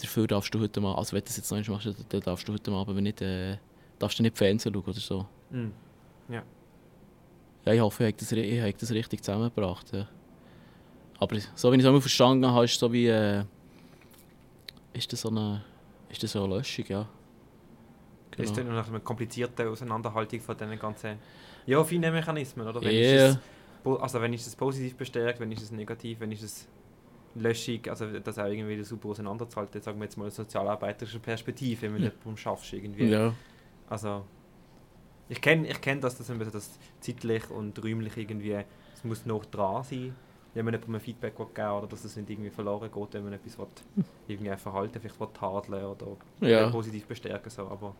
dafür 0.00 0.26
darfst 0.26 0.54
du 0.54 0.60
heute 0.60 0.80
mal, 0.80 0.94
also 0.94 1.12
wenn 1.12 1.20
du 1.20 1.26
das 1.26 1.36
jetzt 1.36 1.50
noch 1.50 1.58
einmal 1.58 1.72
machst, 1.84 2.04
dann- 2.08 2.20
darfst 2.20 2.48
du 2.48 2.52
heute 2.52 2.70
mal, 2.70 2.80
aber 2.80 2.94
nicht, 3.00 3.20
äh, 3.22 3.56
darfst 3.98 4.18
du 4.18 4.22
nicht 4.22 4.36
Fernsehen 4.36 4.72
schauen 4.74 4.82
oder 4.84 5.00
so. 5.00 5.26
Ja. 5.50 5.56
Mhm. 5.56 5.72
Ja, 7.66 7.72
ich 7.74 7.80
hoffe, 7.80 8.04
ich 8.04 8.12
habe 8.14 8.16
das, 8.18 8.32
ich 8.32 8.60
habe 8.60 8.72
das 8.72 8.90
richtig 8.90 9.22
zusammengebracht. 9.22 9.92
Ja. 9.92 10.08
Aber 11.18 11.36
so 11.54 11.70
wie 11.70 11.76
ich 11.76 11.80
es 11.82 11.86
einmal 11.86 12.00
verstanden 12.00 12.46
habe, 12.46 12.64
ist 12.64 12.78
so 12.78 12.90
wie... 12.92 13.06
Äh, 13.06 13.44
ist 14.94 15.12
das 15.12 15.20
so 15.20 15.28
eine... 15.28 15.62
Ist 16.08 16.22
das 16.22 16.32
so 16.32 16.42
eine 16.44 16.56
Löschung, 16.56 16.86
ja. 16.88 17.06
Ist 18.38 18.54
Genau. 18.56 18.68
dann 18.68 18.76
noch 18.76 18.88
eine 18.88 19.00
komplizierte 19.00 19.68
Auseinanderhaltung 19.68 20.40
von 20.40 20.56
diesen 20.56 20.78
ganzen 20.78 21.18
ja, 21.66 21.84
feinen 21.84 22.12
Mechanismen, 22.14 22.66
oder? 22.66 22.80
Wenn 22.80 22.94
Ja. 22.94 23.26
ist 23.28 23.38
es, 23.84 24.00
also 24.00 24.20
wenn 24.22 24.32
ist 24.32 24.46
es 24.46 24.56
positiv 24.56 24.96
bestärkt, 24.96 25.38
wenn 25.40 25.52
ist 25.52 25.62
es 25.62 25.70
negativ, 25.70 26.20
wenn 26.20 26.32
ist 26.32 26.42
es 26.42 26.66
Löschung, 27.34 27.80
also 27.88 28.06
das 28.18 28.38
auch 28.38 28.46
irgendwie 28.46 28.82
super 28.82 29.10
auseinanderzuhalten, 29.10 29.80
sagen 29.80 29.98
wir 29.98 30.04
jetzt 30.04 30.16
mal 30.16 30.26
aus 30.26 30.36
sozialarbeiterischer 30.36 31.20
Perspektive, 31.20 31.82
wenn 31.82 31.96
du 31.96 32.02
Ja. 32.04 32.10
jemandem 32.10 32.36
schaffst 32.36 32.72
irgendwie. 32.72 33.04
Ja. 33.06 33.32
Also 33.88 34.24
ich 35.28 35.40
kenne 35.40 35.68
ich 35.68 35.80
kenn 35.80 36.00
das, 36.00 36.16
dass 36.18 36.28
bisschen 36.38 36.52
das 36.52 36.78
zeitlich 37.00 37.48
und 37.50 37.82
räumlich 37.84 38.16
irgendwie, 38.16 38.58
es 38.94 39.04
muss 39.04 39.24
noch 39.26 39.44
dran 39.44 39.84
sein, 39.84 40.14
wenn 40.54 40.64
man 40.64 40.74
jemandem 40.74 40.94
ein 40.96 41.00
Feedback 41.00 41.38
will 41.38 41.46
geben 41.54 41.70
oder 41.70 41.86
dass 41.86 42.04
es 42.04 42.16
nicht 42.16 42.28
irgendwie 42.28 42.50
verloren 42.50 42.90
geht, 42.92 43.14
wenn 43.14 43.22
man 43.24 43.32
etwas 43.34 43.56
will, 43.58 43.68
irgendwie 44.26 44.50
ein 44.50 44.58
Verhalten 44.58 44.98
vielleicht 45.00 45.20
will 45.20 45.28
tadeln 45.32 45.84
oder 45.84 46.16
Ja. 46.40 46.68
positiv 46.70 47.06
bestärken 47.06 47.48
so, 47.50 47.62
aber 47.68 47.94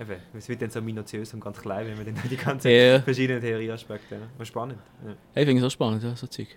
eben, 0.00 0.16
es 0.32 0.48
wird 0.48 0.62
dann 0.62 0.70
so 0.70 0.80
minutiös 0.80 1.34
und 1.34 1.40
ganz 1.40 1.60
klein, 1.60 1.86
wenn 1.86 1.96
man 1.98 2.06
dann 2.06 2.14
die 2.30 2.36
ganzen 2.38 2.70
Ja. 2.70 3.00
verschiedenen 3.02 3.42
Theorieaspekte, 3.42 4.14
ja. 4.14 4.20
Aber 4.34 4.44
spannend. 4.46 4.78
Ja. 5.04 5.12
Ich 5.42 5.46
finde 5.46 5.60
es 5.60 5.66
auch 5.66 5.70
spannend, 5.70 6.02
ja, 6.02 6.16
so 6.16 6.26
Zeug. 6.26 6.48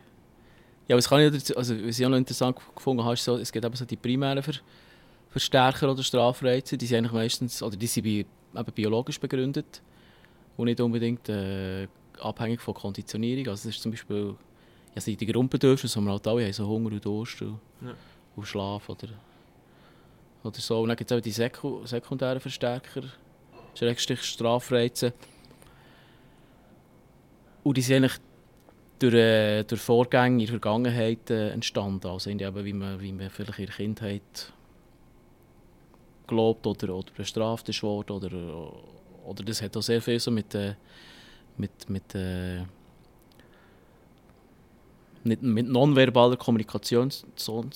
Ja, 0.88 0.96
was 0.96 1.10
kann 1.10 1.20
ich 1.22 1.32
dazu, 1.32 1.58
also 1.58 1.76
was 1.86 2.00
ich 2.00 2.06
auch 2.06 2.10
noch 2.10 2.18
interessant 2.18 2.58
gefunden 2.76 3.04
habe, 3.04 3.14
ist 3.14 3.24
so, 3.24 3.36
es 3.38 3.52
gibt 3.52 3.66
eben 3.66 3.76
so 3.76 3.86
die 3.86 3.98
primären 3.98 4.42
Ver 4.42 4.54
Verstärker 5.30 5.92
oder 5.92 6.02
Strafreize, 6.02 6.78
die 6.78 6.86
sind 6.86 7.00
eigentlich 7.00 7.12
meistens, 7.12 7.62
oder 7.62 7.76
die 7.76 7.86
sind 7.86 8.04
bi 8.04 8.26
eben 8.56 8.72
biologisch 8.74 9.20
begründet 9.20 9.82
und 10.56 10.66
nicht 10.66 10.80
unbedingt 10.80 11.28
äh, 11.30 11.88
abhängig 12.22 12.62
von 12.62 12.74
Konditionierung. 12.74 13.50
Also 13.50 13.68
es 13.70 13.76
ist 13.76 13.82
zum 13.84 13.92
Beispiel, 13.92 14.36
ja, 14.96 15.02
sind 15.02 15.20
die 15.20 15.26
Grundbedürfnisse, 15.26 16.00
die 16.00 16.06
wir 16.06 16.12
halt 16.12 16.26
alle 16.28 16.44
haben, 16.46 16.54
so 16.54 16.66
Hunger 16.68 16.92
und 16.94 17.04
Durst 17.06 17.42
und, 17.42 17.60
Ja. 17.82 17.94
und 18.36 18.48
Schlaf 18.48 18.88
oder, 18.90 19.10
oder 20.44 20.60
so. 20.60 20.80
Und 20.82 20.88
dann 20.88 20.98
gibt 20.98 21.12
es 21.12 21.18
auch 21.18 21.22
die 21.22 21.32
Seku 21.32 21.86
sekundären 21.86 22.40
Verstärker, 22.40 23.04
Schrägstrich 23.76 24.24
Strafreize. 24.24 25.14
Und 27.64 27.76
die 27.78 27.82
sind 27.82 27.98
eigentlich 27.98 28.18
durch, 29.00 29.14
äh, 29.14 29.64
durch 29.64 29.82
Vorgänge 29.82 30.36
in 30.36 30.40
der 30.40 30.60
Vergangenheit 30.60 31.30
äh, 31.30 31.50
entstanden. 31.50 32.08
Also 32.08 32.30
irgendwie 32.30 32.46
eben, 32.46 32.66
wie, 32.66 32.74
man, 32.74 33.00
wie 33.00 33.12
man 33.12 33.30
vielleicht 33.30 33.60
in 33.60 33.66
der 33.66 33.76
Kindheit 33.76 34.54
gelobt 36.28 36.68
oder, 36.68 36.96
oder 36.96 37.12
bestraft 37.16 37.70
ist 37.70 37.84
worden. 37.84 38.12
Oder, 38.12 38.74
oder 39.26 39.44
das 39.44 39.62
hat 39.62 39.76
auch 39.78 39.82
sehr 39.82 40.02
viel 40.02 40.20
so 40.20 40.32
mit, 40.32 40.54
äh, 40.56 40.76
mit, 41.58 41.90
mit, 41.90 42.16
äh, 42.16 42.62
mit, 45.24 45.42
mit 45.42 45.68
nonverbaler 45.68 46.38
Kommunikation 46.38 47.12
zu, 47.12 47.26
tun. 47.36 47.72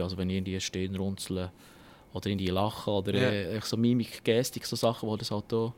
Also 0.00 0.16
wenn 0.16 0.30
ich 0.30 0.36
irgendwie 0.36 0.60
Stirn 0.60 0.96
runzeln 0.96 1.50
oder 2.12 2.26
irgendwie 2.26 2.46
lachen 2.46 2.92
oder 2.92 3.14
Ja. 3.14 3.30
äh, 3.30 3.60
so 3.62 3.76
Mimik, 3.76 4.22
Gestik, 4.24 4.66
so 4.66 4.76
Sachen, 4.76 5.08
die 5.10 5.16
das 5.18 5.30
halt 5.30 5.52
auch, 5.52 5.72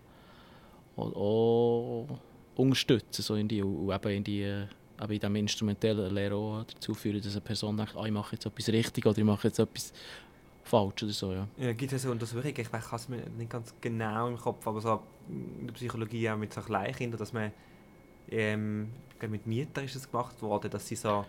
auch 0.97 2.07
unterstützen. 2.57 3.23
So 3.23 3.35
in 3.35 3.49
die, 3.49 3.63
und 3.63 3.91
eben 3.93 4.09
in, 4.17 4.25
die, 4.25 4.43
äh, 4.43 4.63
eben 5.03 5.13
in 5.13 5.21
diesem 5.21 5.37
instrumentellen 5.37 6.15
Lehre 6.15 6.35
auch 6.35 6.65
dazu 6.65 6.95
führen, 6.95 7.21
dass 7.23 7.33
eine 7.33 7.41
Person 7.43 7.77
denkt, 7.77 7.95
ah, 7.97 8.05
ich 8.05 8.13
mache 8.13 8.35
jetzt 8.37 8.47
etwas 8.47 8.69
richtig 8.69 9.07
oder 9.07 9.19
ich 9.19 9.25
mache 9.25 9.49
jetzt 9.49 9.59
etwas 9.59 9.93
falsch 10.65 11.03
oder 11.05 11.13
so. 11.13 11.33
Ja. 11.33 11.47
Ja, 11.59 11.73
gibt 11.73 11.93
es 11.93 12.03
so 12.03 12.11
Untersuchungen, 12.11 12.55
ich 12.59 12.73
weiß 12.73 12.85
es 12.93 13.09
mir 13.09 13.23
nicht 13.39 13.51
ganz 13.51 13.73
genau 13.81 14.29
im 14.29 14.37
Kopf, 14.37 14.67
aber 14.67 14.81
so 14.81 15.01
in 15.29 15.67
der 15.67 15.75
Psychologie 15.75 16.29
auch 16.31 16.37
mit 16.37 16.53
so 16.53 16.61
Kleinkindern, 16.61 17.19
dass 17.19 17.33
man 17.33 17.53
ähm, 18.31 18.89
mit 19.29 19.47
Mietern 19.47 19.85
ist 19.85 19.95
es 19.97 20.11
gemacht 20.11 20.41
worden, 20.43 20.71
dass 20.71 20.87
sie 20.87 20.97
so 20.97 21.25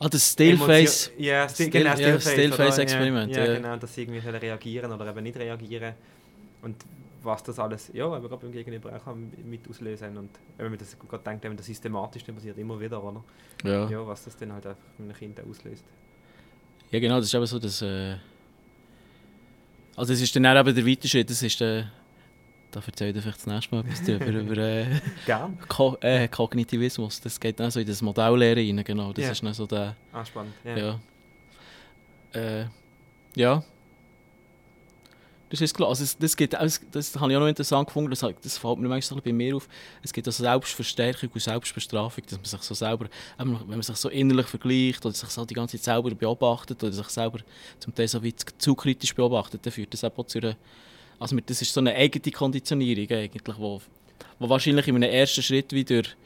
Ah, 0.00 0.08
das 0.08 0.32
Stillface. 0.32 1.12
Ja, 1.16 1.48
still, 1.48 1.68
Still- 1.68 1.82
genau, 1.82 1.90
ja, 1.90 1.96
Stillface. 1.96 2.32
Stillface 2.32 2.74
oder? 2.74 2.82
Experiment, 2.82 3.32
Ja, 3.32 3.44
ja, 3.44 3.52
ja. 3.52 3.56
genau, 3.60 3.76
dass 3.76 3.94
sie 3.94 4.02
irgendwie 4.02 4.28
reagieren 4.28 4.90
oder 4.92 5.08
eben 5.08 5.22
nicht 5.22 5.36
reagieren. 5.36 5.94
Und 6.62 6.76
was 7.24 7.42
das 7.42 7.58
alles, 7.58 7.90
ja, 7.92 8.06
aber 8.06 8.28
gerade 8.28 8.42
beim 8.42 8.52
Gegenüber 8.52 8.94
auch 8.94 9.14
mit 9.14 9.68
auslösen. 9.68 10.16
Und 10.16 10.30
wenn 10.56 10.68
man 10.70 10.78
das 10.78 10.96
gerade 10.98 11.22
denkt, 11.24 11.44
wenn 11.44 11.56
das 11.56 11.66
systematisch 11.66 12.24
dann 12.24 12.34
passiert, 12.34 12.58
immer 12.58 12.78
wieder, 12.80 13.02
oder? 13.02 13.24
Ja. 13.64 13.88
Ja, 13.88 14.06
was 14.06 14.24
das 14.24 14.36
dann 14.36 14.52
halt 14.52 14.66
einfach 14.66 14.82
mit 14.98 15.08
einem 15.08 15.18
Kind 15.18 15.40
auslöst. 15.48 15.84
Ja, 16.90 17.00
genau, 17.00 17.16
das 17.16 17.26
ist 17.26 17.34
eben 17.34 17.46
so, 17.46 17.58
dass. 17.58 17.82
Äh, 17.82 18.16
also, 19.96 20.12
es 20.12 20.20
ist 20.20 20.34
dann 20.36 20.46
auch 20.46 20.60
eben 20.60 20.74
der 20.74 20.86
weite 20.86 21.08
Schritt, 21.08 21.30
das 21.30 21.42
ist 21.42 21.60
der. 21.60 21.90
Da 22.70 22.80
erzähle 22.84 23.10
ich 23.10 23.14
dir 23.16 23.22
vielleicht 23.22 23.38
das 23.38 23.46
nächste 23.46 23.74
Mal 23.76 23.84
etwas 23.84 24.02
drüber, 24.02 24.26
über 24.26 24.56
äh. 24.58 25.00
Ko 25.68 25.96
äh, 26.00 26.26
Kognitivismus. 26.28 27.20
Das 27.20 27.38
geht 27.38 27.60
dann 27.60 27.70
so 27.70 27.78
in 27.78 27.86
das 27.86 28.02
Modelllehre 28.02 28.56
rein, 28.60 28.82
genau. 28.84 29.12
Das 29.12 29.24
Ja. 29.24 29.30
ist 29.30 29.42
dann 29.44 29.54
so 29.54 29.66
der. 29.66 29.94
Ah, 30.12 30.24
spannend. 30.24 30.54
Ja. 30.64 30.76
Ja. 30.76 31.00
Äh, 32.32 32.66
ja. 33.36 33.62
Das 35.50 35.60
ist 35.60 35.74
klar. 35.74 35.90
Also, 35.90 36.04
das, 36.18 36.36
geht, 36.36 36.54
das, 36.54 36.80
das 36.90 37.16
habe 37.16 37.30
ich 37.30 37.36
auch 37.36 37.40
noch 37.40 37.48
interessant 37.48 37.86
gefunden, 37.86 38.10
das, 38.10 38.20
das 38.42 38.58
fällt 38.58 38.78
mir 38.78 38.88
meistens 38.88 39.20
bei 39.20 39.32
mir 39.32 39.56
auf. 39.56 39.68
Es 40.02 40.12
gibt 40.12 40.26
also 40.26 40.42
Selbstverstärkung 40.42 41.30
und 41.32 41.40
Selbstbestrafung, 41.40 42.24
dass 42.24 42.38
man 42.38 42.44
sich 42.44 42.62
so 42.62 42.74
selber, 42.74 43.06
wenn 43.38 43.66
man 43.68 43.82
sich 43.82 43.96
so 43.96 44.08
innerlich 44.08 44.46
vergleicht 44.46 45.04
oder 45.04 45.14
sich 45.14 45.28
so 45.28 45.44
die 45.44 45.54
ganze 45.54 45.76
Zeit 45.78 45.84
selber 45.84 46.14
beobachtet 46.14 46.82
oder 46.82 46.92
sich 46.92 47.08
selber 47.08 47.40
zum 47.78 47.94
Teil 47.94 48.08
so 48.08 48.22
wie 48.22 48.34
zu, 48.34 48.74
kritisch 48.74 49.14
beobachtet, 49.14 49.64
dann 49.64 49.72
führt 49.72 49.92
das 49.92 50.02
auch 50.02 50.26
zu 50.26 50.38
einer, 50.38 50.56
also 51.18 51.36
das 51.44 51.62
ist 51.62 51.72
so 51.72 51.80
eine 51.80 51.94
eigene 51.94 52.32
Konditionierung 52.32 53.16
eigentlich, 53.16 53.58
wo, 53.58 53.80
wo 54.38 54.48
wahrscheinlich 54.48 54.88
in 54.88 54.96
einem 54.96 55.10
ersten 55.10 55.42
Schritt 55.42 55.72
wie 55.72 55.84
durch 55.84 56.16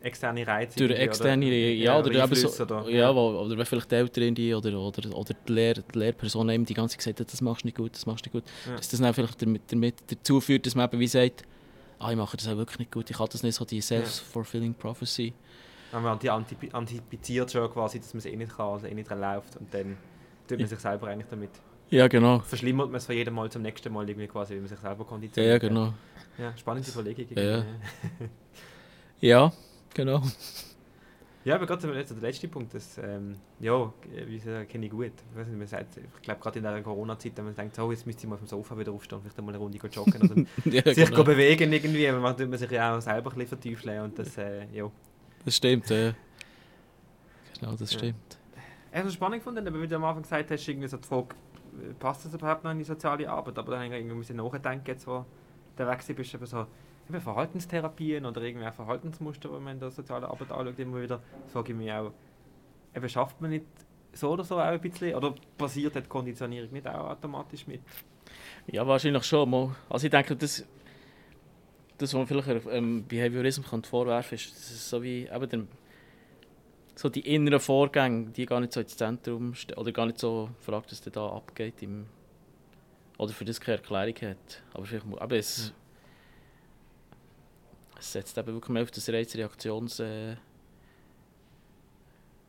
Externe 0.00 0.46
Reize. 0.46 0.78
durch 0.78 0.92
externe, 0.98 1.46
oder? 1.46 1.54
ja, 1.56 1.98
oder, 1.98 2.10
eben 2.10 2.20
Einflüsse 2.20 2.48
so, 2.48 2.62
oder- 2.64 2.88
ja, 2.88 3.14
wo, 3.14 3.30
oder 3.40 3.58
wenn 3.58 3.66
vielleicht 3.66 3.90
die 3.90 3.94
Eltern 3.96 4.34
die, 4.34 4.54
oder, 4.54 4.78
oder, 4.78 5.16
oder 5.16 5.34
die, 5.48 5.52
Lehr, 5.52 5.74
die 5.74 5.98
Lehrperson 5.98 6.48
einem 6.50 6.64
die 6.64 6.74
ganze 6.74 6.92
Zeit 6.96 6.98
gesagt 7.16 7.20
hat, 7.20 7.32
das 7.32 7.40
machst 7.40 7.64
du 7.64 7.66
nicht 7.68 7.76
gut, 7.76 7.94
das 7.94 8.06
machst 8.06 8.24
du 8.24 8.30
nicht 8.30 8.44
gut, 8.44 8.52
Ja. 8.68 8.76
dass 8.76 8.88
das 8.88 9.00
dann 9.00 9.12
vielleicht 9.12 9.42
damit, 9.42 9.62
damit 9.72 9.96
dazu 10.06 10.40
führt, 10.40 10.66
dass 10.66 10.74
man 10.76 10.88
eben 10.88 11.00
wie 11.00 11.08
sagt, 11.08 11.42
ah, 11.98 12.10
ich 12.12 12.16
mache 12.16 12.36
das 12.36 12.46
auch 12.46 12.56
wirklich 12.56 12.78
nicht 12.78 12.92
gut, 12.92 13.10
ich 13.10 13.16
kann 13.16 13.26
das 13.30 13.42
nicht, 13.42 13.56
so 13.56 13.64
die 13.64 13.80
self-fulfilling 13.80 14.74
prophecy. 14.74 15.32
Wenn 15.90 16.02
man 16.02 16.18
die 16.18 16.30
antizipiert 16.30 17.50
schon 17.50 17.68
quasi, 17.72 17.98
dass 17.98 18.14
man 18.14 18.18
es 18.18 18.26
eh 18.26 18.36
nicht 18.36 18.54
kann, 18.56 18.66
also 18.66 18.86
eh 18.86 18.94
nicht 18.94 19.10
läuft 19.10 19.56
und 19.56 19.72
dann 19.74 19.96
tut 20.46 20.58
man 20.58 20.60
Ja. 20.60 20.66
sich 20.68 20.78
selber 20.78 21.08
eigentlich 21.08 21.26
damit. 21.28 21.50
Ja, 21.90 22.06
genau. 22.06 22.40
Verschlimmert 22.40 22.88
man 22.90 22.96
es 22.98 23.06
von 23.06 23.14
jedem 23.16 23.34
Mal 23.34 23.50
zum 23.50 23.62
nächsten 23.62 23.90
Mal 23.92 24.06
irgendwie 24.08 24.28
quasi, 24.28 24.54
wie 24.54 24.58
man 24.58 24.68
sich 24.68 24.78
selber 24.78 25.02
Ja, 25.02 25.08
konditioniert. 25.08 25.62
ja, 25.62 25.68
genau. 25.68 25.94
Ja, 26.36 26.54
spannende 26.56 26.88
Überlegung. 26.90 27.26
Ja, 27.36 27.64
ja. 29.20 29.52
Genau. 29.94 30.22
Ja, 31.44 31.54
aber 31.54 31.66
gerade 31.66 31.86
der 31.90 32.04
der 32.04 32.16
letzte 32.18 32.48
Punkt, 32.48 32.74
das, 32.74 32.98
ähm, 32.98 33.36
ja, 33.60 33.90
wie 34.26 34.38
gesagt, 34.38 34.68
kenne 34.68 34.86
ich 34.86 34.92
gut. 34.92 35.06
Ich, 35.06 35.38
weiß 35.38 35.46
nicht, 35.46 35.56
man 35.56 35.66
sagt, 35.66 35.96
ich 35.96 36.22
glaube, 36.22 36.40
gerade 36.40 36.58
in 36.58 36.64
der 36.64 36.82
Corona-Zeit, 36.82 37.32
wenn 37.36 37.46
man 37.46 37.54
denkt, 37.54 37.76
so, 37.76 37.90
jetzt 37.90 38.04
müsste 38.06 38.24
ich 38.24 38.28
mal 38.28 38.36
vom 38.36 38.46
Sofa 38.46 38.76
wieder 38.76 38.92
aufstehen, 38.92 39.20
vielleicht 39.22 39.38
einmal 39.38 39.54
eine 39.54 39.62
Runde 39.62 39.78
joggen 39.78 40.20
oder 40.20 40.34
ja, 40.70 40.94
sich 40.94 41.08
genau. 41.08 41.24
bewegen 41.24 41.72
irgendwie, 41.72 42.06
aber 42.08 42.18
man 42.18 42.36
tut 42.36 42.50
man 42.50 42.58
sich 42.58 42.70
ja 42.70 42.96
auch 42.96 43.00
selber 43.00 43.30
ein 43.30 43.38
bisschen 43.38 43.58
verteufeln 43.58 44.02
und 44.02 44.18
das, 44.18 44.36
äh, 44.36 44.66
ja. 44.72 44.90
Das 45.44 45.56
stimmt, 45.56 45.88
ja. 45.88 46.12
Genau, 47.58 47.72
das 47.76 47.92
Ja. 47.92 47.98
stimmt. 47.98 48.38
Ich 48.90 48.98
habe 48.98 49.08
es 49.08 49.14
spannend 49.14 49.38
gefunden, 49.38 49.66
aber 49.66 49.80
wie 49.80 49.88
du 49.88 49.96
am 49.96 50.04
Anfang 50.04 50.22
gesagt 50.22 50.50
hast, 50.50 50.68
irgendwie 50.68 50.88
so 50.88 50.96
die 50.96 51.06
Frage, 51.06 51.28
äh, 51.80 51.94
passt 51.98 52.24
das 52.24 52.34
überhaupt 52.34 52.64
noch 52.64 52.72
in 52.72 52.78
die 52.78 52.84
soziale 52.84 53.28
Arbeit? 53.30 53.58
Aber 53.58 53.72
dann 53.72 53.84
habe 53.84 53.94
ich 53.94 54.00
irgendwie 54.00 54.16
ein 54.16 54.18
bisschen 54.18 54.36
nachdenken, 54.36 54.84
jetzt 54.86 55.06
wo 55.06 55.24
der 55.78 55.88
Weg 55.88 56.16
bist, 56.16 56.34
eben 56.34 56.46
so 56.46 56.66
eben 57.08 57.20
Verhaltenstherapien 57.20 58.24
oder 58.24 58.42
irgendwie 58.42 58.66
auch 58.66 58.74
Verhaltensmuster, 58.74 59.52
wenn 59.52 59.62
man 59.62 59.74
in 59.74 59.80
der 59.80 59.90
sozialen 59.90 60.24
Arbeit 60.24 60.52
anschaut, 60.52 60.78
immer 60.78 61.02
wieder, 61.02 61.20
frage 61.48 61.72
ich 61.72 61.78
mich 61.78 61.92
auch, 61.92 62.12
eben 62.94 63.08
schafft 63.08 63.40
man 63.40 63.50
nicht 63.50 63.66
so 64.12 64.30
oder 64.30 64.44
so 64.44 64.56
auch 64.56 64.64
ein 64.64 64.80
bisschen, 64.80 65.14
oder 65.14 65.34
passiert 65.56 65.94
die 65.94 66.02
Konditionierung 66.02 66.72
nicht 66.72 66.86
auch 66.86 67.10
automatisch 67.10 67.66
mit? 67.66 67.80
Ja, 68.66 68.86
wahrscheinlich 68.86 69.24
schon. 69.24 69.48
Mal. 69.48 69.74
Also 69.88 70.06
ich 70.06 70.10
denke, 70.10 70.36
das, 70.36 70.64
das 71.96 72.14
was 72.14 72.14
man 72.14 72.26
vielleicht 72.26 72.66
ähm, 72.70 73.04
Behaviorismus 73.06 73.70
kann 73.70 73.82
vorwerfen 73.82 74.34
ist, 74.34 74.50
das 74.50 74.70
ist 74.70 74.88
so 74.88 75.02
wie 75.02 75.28
eben 75.28 75.48
der, 75.48 75.64
so 76.94 77.08
die 77.08 77.20
inneren 77.20 77.60
Vorgänge, 77.60 78.30
die 78.30 78.44
gar 78.44 78.60
nicht 78.60 78.72
so 78.72 78.80
ins 78.80 78.96
Zentrum 78.96 79.54
stehen, 79.54 79.78
oder 79.78 79.92
gar 79.92 80.06
nicht 80.06 80.18
so 80.18 80.50
fragt, 80.60 80.90
was 80.90 81.00
da 81.00 81.28
abgeht. 81.28 81.82
Im, 81.82 82.06
oder 83.18 83.32
für 83.32 83.44
das 83.44 83.60
keine 83.60 83.78
Erklärung 83.78 84.14
hat. 84.30 84.62
Aber 84.74 84.84
vielleicht, 84.84 85.06
aber 85.18 85.36
es, 85.36 85.72
es 87.98 88.12
setzt 88.12 88.38
eben 88.38 88.48
wirklich 88.54 88.68
mehr 88.70 88.82
auf 88.82 88.90
das 88.90 89.08
Reizreaktions 89.08 90.00
äh, 90.00 90.36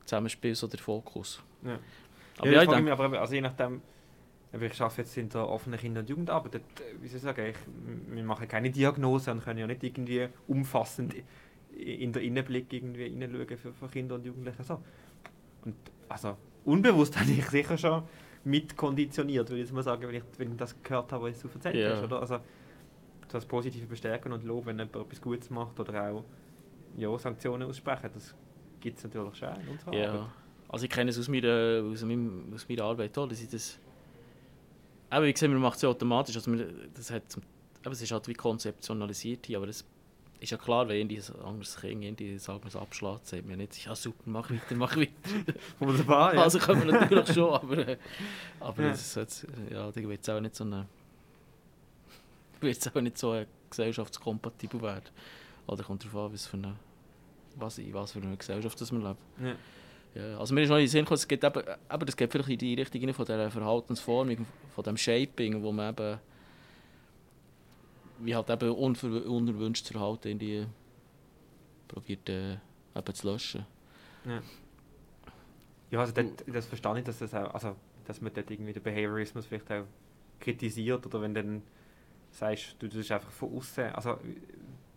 so 0.05 0.67
der 0.67 0.79
Fokus. 0.79 1.41
Ja. 1.63 1.79
Aber 2.37 2.47
ja, 2.47 2.53
ja, 2.53 2.57
ich 2.61 2.63
ich 2.63 2.69
denke, 2.69 2.83
mich 2.83 2.93
aber, 2.93 3.05
eben, 3.05 3.15
also 3.15 3.33
je 3.33 3.41
nachdem, 3.41 3.81
ich 4.53 4.81
arbeite 4.81 5.01
jetzt 5.01 5.17
in 5.17 5.29
der 5.29 5.47
offenen 5.47 5.77
Kinder- 5.79 5.99
und 5.99 6.09
Jugendarbeit, 6.09 6.55
dort, 6.55 6.63
äh, 6.79 6.95
wie 7.01 7.07
soll 7.07 7.17
ich 7.17 7.23
sagen, 7.23 7.45
ich, 7.45 7.57
wir 8.15 8.23
machen 8.23 8.47
keine 8.47 8.71
Diagnose 8.71 9.31
und 9.31 9.43
können 9.43 9.59
ja 9.59 9.67
nicht 9.67 9.83
irgendwie 9.83 10.29
umfassend 10.47 11.15
in 11.77 12.11
den 12.13 12.23
Innenblick 12.23 12.71
irgendwie 12.73 13.09
hineinschauen 13.09 13.57
für, 13.57 13.73
für 13.73 13.87
Kinder 13.87 14.15
und 14.15 14.25
Jugendliche. 14.25 14.63
So. 14.63 14.81
Und 15.65 15.75
also 16.07 16.37
unbewusst 16.65 17.15
habe 17.19 17.29
ich 17.31 17.45
sicher 17.47 17.77
schon 17.77 18.03
mitkonditioniert, 18.43 19.49
würde 19.49 19.61
ich 19.63 19.71
mal 19.71 19.83
sagen, 19.83 20.07
wenn 20.07 20.15
ich, 20.15 20.23
wenn 20.37 20.51
ich 20.51 20.57
das 20.57 20.81
gehört 20.81 21.11
habe, 21.11 21.29
was 21.29 21.39
du 21.39 21.49
erzählt 21.53 21.75
Ja. 21.75 21.91
hast. 21.91 22.03
Oder? 22.03 22.19
Also, 22.21 22.39
das 23.31 23.45
Positive 23.45 23.85
bestärken 23.85 24.31
und 24.33 24.43
loben, 24.43 24.67
wenn 24.67 24.77
jemand 24.79 24.95
etwas 24.95 25.21
Gutes 25.21 25.49
macht 25.49 25.79
oder 25.79 26.11
auch 26.11 26.23
ja, 26.97 27.17
Sanktionen 27.17 27.67
aussprechen, 27.69 28.09
das 28.13 28.33
gibt 28.79 28.97
es 28.97 29.03
natürlich 29.03 29.35
schon 29.37 29.49
in 29.61 29.67
unserer 29.69 29.93
Ja, 29.93 30.09
Arbeit. 30.11 30.29
also 30.69 30.85
ich 30.85 30.91
kenne 30.91 31.09
es 31.11 31.19
aus 31.19 31.27
meiner, 31.27 31.83
aus 31.91 32.01
meinem, 32.03 32.51
aus 32.53 32.67
meiner 32.67 32.83
Arbeit 32.83 33.17
auch, 33.17 33.27
dass 33.27 33.41
ich 33.41 33.49
das... 33.49 33.79
Aber 35.09 35.25
wie 35.25 35.33
gesagt, 35.33 35.51
man 35.51 35.61
macht 35.61 35.77
es 35.77 35.81
ja 35.83 35.89
automatisch, 35.89 36.35
also 36.35 36.51
man, 36.51 36.65
das 36.93 37.09
hat, 37.11 37.23
aber 37.83 37.93
es 37.93 38.01
ist 38.01 38.11
halt 38.11 38.27
wie 38.27 38.33
konzeptionalisiert 38.33 39.45
hier, 39.47 39.57
aber 39.57 39.67
das 39.67 39.83
ist 40.39 40.51
ja 40.51 40.57
klar, 40.57 40.87
wenn 40.87 40.97
irgendwie 40.97 41.17
ein 41.19 41.41
anderes 41.45 41.75
Kind 41.79 42.03
irgendwie, 42.03 42.37
sagen 42.37 42.61
wir 42.63 42.67
es 42.67 42.75
abschlägt, 42.75 43.25
sagt 43.27 43.47
man 43.47 43.57
nicht, 43.57 43.83
ja 43.85 43.95
super, 43.95 44.23
mach 44.25 44.49
weiter, 44.51 44.75
mach 44.75 44.95
weiter. 44.95 45.11
Wunderbar, 45.79 46.35
ja. 46.35 46.43
Also 46.43 46.59
können 46.59 46.85
wir 46.85 46.93
natürlich 46.93 47.33
schon, 47.33 47.53
aber, 47.53 47.87
äh, 47.87 47.97
aber 48.59 48.83
Ja. 48.83 48.89
das 48.89 49.01
ist 49.01 49.15
jetzt, 49.15 49.47
ja, 49.71 49.91
da 49.91 49.95
wird 49.95 50.21
es 50.21 50.29
auch 50.29 50.39
nicht 50.39 50.55
so 50.55 50.63
eine, 50.63 50.87
wird's 52.61 52.87
auch 52.87 53.01
nicht 53.01 53.17
so 53.17 53.43
gesellschaftskompatibel 53.69 54.81
werden. 54.81 55.09
Oder 55.67 55.83
kommt 55.83 56.03
darauf 56.03 56.25
an, 56.25 56.33
was 56.33 56.47
für 56.47 56.57
eine, 56.57 56.75
was, 57.55 57.77
in 57.77 57.93
was 57.93 58.11
für 58.11 58.21
eine 58.21 58.35
Gesellschaft 58.35 58.79
das 58.79 58.91
wir 58.91 58.99
leben. 58.99 59.17
ja. 59.43 59.55
Ja, 60.15 60.39
also 60.39 60.55
mir 60.55 60.63
ist 60.63 60.69
noch 60.69 60.77
in 60.77 60.83
den 60.83 60.89
Sinn 60.89 61.05
gekommen, 61.05 61.17
es 61.17 61.27
geht 61.27 61.43
eben, 61.43 61.59
eben, 61.59 62.05
das 62.05 62.17
geht 62.17 62.31
vielleicht 62.31 62.49
in 62.49 62.57
die 62.57 62.73
Richtung 62.73 63.13
von 63.13 63.25
dieser 63.25 63.51
Verhaltensformung, 63.51 64.47
von 64.73 64.83
dem 64.83 64.97
Shaping, 64.97 65.61
wo 65.61 65.71
man 65.71 65.91
eben 65.91 66.19
wie 68.19 68.35
halt 68.35 68.49
eben 68.49 68.71
unerwünschtes 68.71 69.91
Verhalten 69.91 70.27
irgendwie 70.27 70.65
probiert 71.87 72.27
äh, 72.29 72.57
eben 72.95 73.13
zu 73.13 73.31
löschen. 73.31 73.65
Ja, 75.91 76.01
also 76.01 76.13
dort, 76.13 76.43
das 76.47 76.65
verstehe 76.65 76.99
ich, 76.99 77.03
dass, 77.05 77.19
das 77.19 77.33
auch, 77.33 77.53
also, 77.53 77.75
dass 78.05 78.21
man 78.21 78.33
dort 78.33 78.51
irgendwie 78.51 78.73
den 78.73 78.83
Behaviorismus 78.83 79.45
vielleicht 79.45 79.71
auch 79.71 79.85
kritisiert 80.39 81.05
oder 81.05 81.21
wenn 81.21 81.33
dann 81.33 81.61
sagst, 82.31 82.75
du 82.79 82.87
das 82.87 82.97
ist 82.97 83.11
einfach 83.11 83.31
von 83.31 83.55
außen, 83.57 83.85
also 83.93 84.17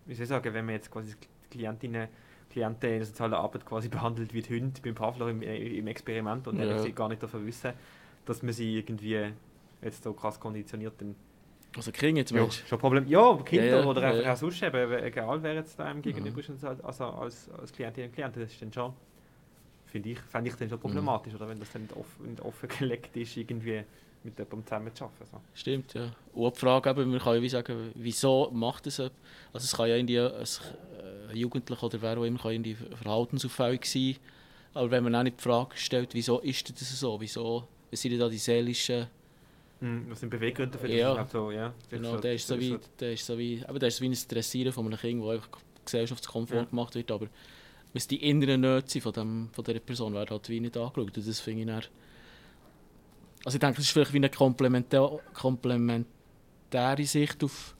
wie 0.07 0.15
soll 0.15 0.25
ich 0.25 0.29
sagen, 0.29 0.53
wenn 0.55 0.65
man 0.67 0.75
jetzt 0.75 0.91
quasi 0.91 1.15
Klientinnen, 1.51 2.09
Klienten 2.51 2.91
in 2.91 2.99
der 2.99 3.07
sozialen 3.07 3.35
Arbeit 3.35 3.65
quasi 3.65 3.89
behandelt 3.89 4.35
wie 4.35 4.43
die 4.43 4.55
Hunde 4.61 4.81
beim 4.83 4.95
Pavlov 4.95 5.31
im, 5.31 5.43
im 5.43 5.87
Experiment 5.87 6.47
und 6.49 6.59
Ja. 6.59 6.89
gar 6.89 7.09
nicht 7.09 7.23
davon 7.23 7.47
wissen, 7.47 7.73
dass 8.27 8.43
man 8.43 8.53
sie 8.53 8.77
irgendwie 8.79 9.33
jetzt 9.81 10.03
so 10.03 10.13
krass 10.13 10.39
konditioniert, 10.39 10.95
dann 11.01 11.15
Also 11.77 11.91
Kinder 11.91 12.19
jetzt, 12.21 12.31
ja, 12.33 12.51
schon 12.51 12.79
Problem. 12.79 13.07
Ja, 13.07 13.37
Kinder 13.45 13.67
Ja, 13.69 13.81
ja, 13.81 13.87
oder 13.87 14.03
einfach 14.03 14.25
ja. 14.25 14.33
auch 14.33 14.37
sonst 14.37 14.63
eben, 14.63 14.93
egal 14.93 15.43
wer 15.43 15.55
jetzt 15.55 15.79
da 15.79 15.85
einem 15.85 16.03
gegenüber 16.03 16.31
Mhm. 16.31 16.39
ist, 16.39 16.49
und 16.51 16.61
so, 16.61 16.69
also 16.69 17.05
als, 17.07 17.49
als 17.51 17.73
Klientin 17.73 18.05
und 18.07 18.13
Klient, 18.13 18.37
das 18.37 18.53
ist 18.53 18.61
dann 18.63 18.73
schon, 18.73 18.93
finde 19.87 20.11
ich, 20.11 20.19
fände 20.21 20.51
ich 20.51 20.57
dann 20.57 20.69
schon 20.69 20.79
problematisch, 20.81 21.35
oder 21.35 21.49
wenn 21.49 21.59
das 21.59 21.71
dann 21.73 21.83
nicht 21.83 21.97
offen, 21.97 22.31
nicht 22.31 22.43
offen 22.43 22.69
gelegt 22.79 23.17
ist, 23.17 23.37
irgendwie 23.37 23.85
mit 24.25 24.39
jemandem 24.39 24.67
zusammen 24.67 24.95
zu 24.95 25.05
arbeiten. 25.05 25.25
So. 25.31 25.41
Stimmt, 25.55 25.95
ja. 25.95 26.11
Und 26.33 26.55
die 26.57 26.61
Frage, 26.61 26.91
eben, 26.91 27.11
man 27.11 27.19
kann 27.21 27.35
ja 27.37 27.43
wie 27.43 27.49
sagen, 27.49 27.91
wieso 27.95 28.51
macht 28.53 28.87
es 28.87 28.99
jemand? 28.99 29.15
Also 29.53 29.65
es 29.65 29.77
kann 29.77 29.89
ja 29.89 29.97
irgendwie 29.97 30.19
ein, 30.21 30.33
ein 31.31 31.37
Jugendlicher 31.37 31.85
oder 31.85 32.03
wer 32.03 32.19
auch 32.19 32.25
immer 32.25 32.39
kann 32.39 32.53
irgendwie 32.53 32.75
verhaltensauffällig 32.75 33.85
sein. 33.85 34.17
Aber 34.75 34.91
wenn 34.91 35.05
man 35.05 35.15
auch 35.15 35.23
nicht 35.23 35.39
die 35.39 35.43
Frage 35.43 35.77
stellt, 35.77 36.15
wieso 36.15 36.41
ist 36.41 36.69
das 36.71 36.99
so? 36.99 37.21
Wieso 37.21 37.67
was 37.91 38.01
sind 38.01 38.13
denn 38.13 38.21
da 38.21 38.29
die 38.29 38.39
seelischen... 38.39 39.07
Mhm, 39.81 40.07
was 40.09 40.21
sind 40.21 40.31
Beweggründe 40.31 40.79
für 40.79 40.89
Ja. 40.89 41.15
das? 41.15 41.31
Glaub, 41.31 41.31
so, 41.31 41.51
ja. 41.51 41.75
Das 41.91 42.01
Genau, 42.01 42.17
der 42.17 42.35
ist 42.35 42.47
so 42.47 42.55
das 42.55 42.65
wie, 42.65 42.79
der 42.99 43.13
ist 43.13 43.27
so 43.27 43.37
wie, 43.37 43.55
eben, 43.57 43.79
der 43.79 43.89
ist 43.89 43.97
so 43.99 44.03
wie 44.05 44.09
ein 44.09 44.17
Dressieren 44.29 44.73
von 44.73 44.87
einem 44.87 44.99
Kind, 44.99 45.23
das 45.23 45.31
einfach 45.31 45.49
gesellschaftskonform 45.85 46.59
Ja. 46.61 46.65
gemacht 46.65 46.95
wird, 46.95 47.11
aber 47.11 47.27
die 47.95 48.29
inneren 48.31 48.63
Nöte 48.63 49.01
von, 49.03 49.13
dem, 49.13 49.49
von 49.53 49.65
dieser 49.65 49.81
Person 49.81 50.15
werden 50.15 50.31
halt 50.31 50.49
wie 50.49 50.61
nicht 50.61 50.77
angeschaut. 50.77 51.17
Und 51.19 51.29
das 51.29 51.41
finde 51.41 51.61
ich 51.61 51.67
dann, 51.67 51.83
also 53.45 53.57
ich 53.57 53.61
denke, 53.61 53.77
das 53.77 53.85
ist 53.87 53.91
vielleicht 53.91 54.13
wie 54.13 54.19
eine 54.19 54.31
komplementär, 54.31 55.21
komplementäre 55.35 57.05
Sicht 57.05 57.43
auf, 57.43 57.75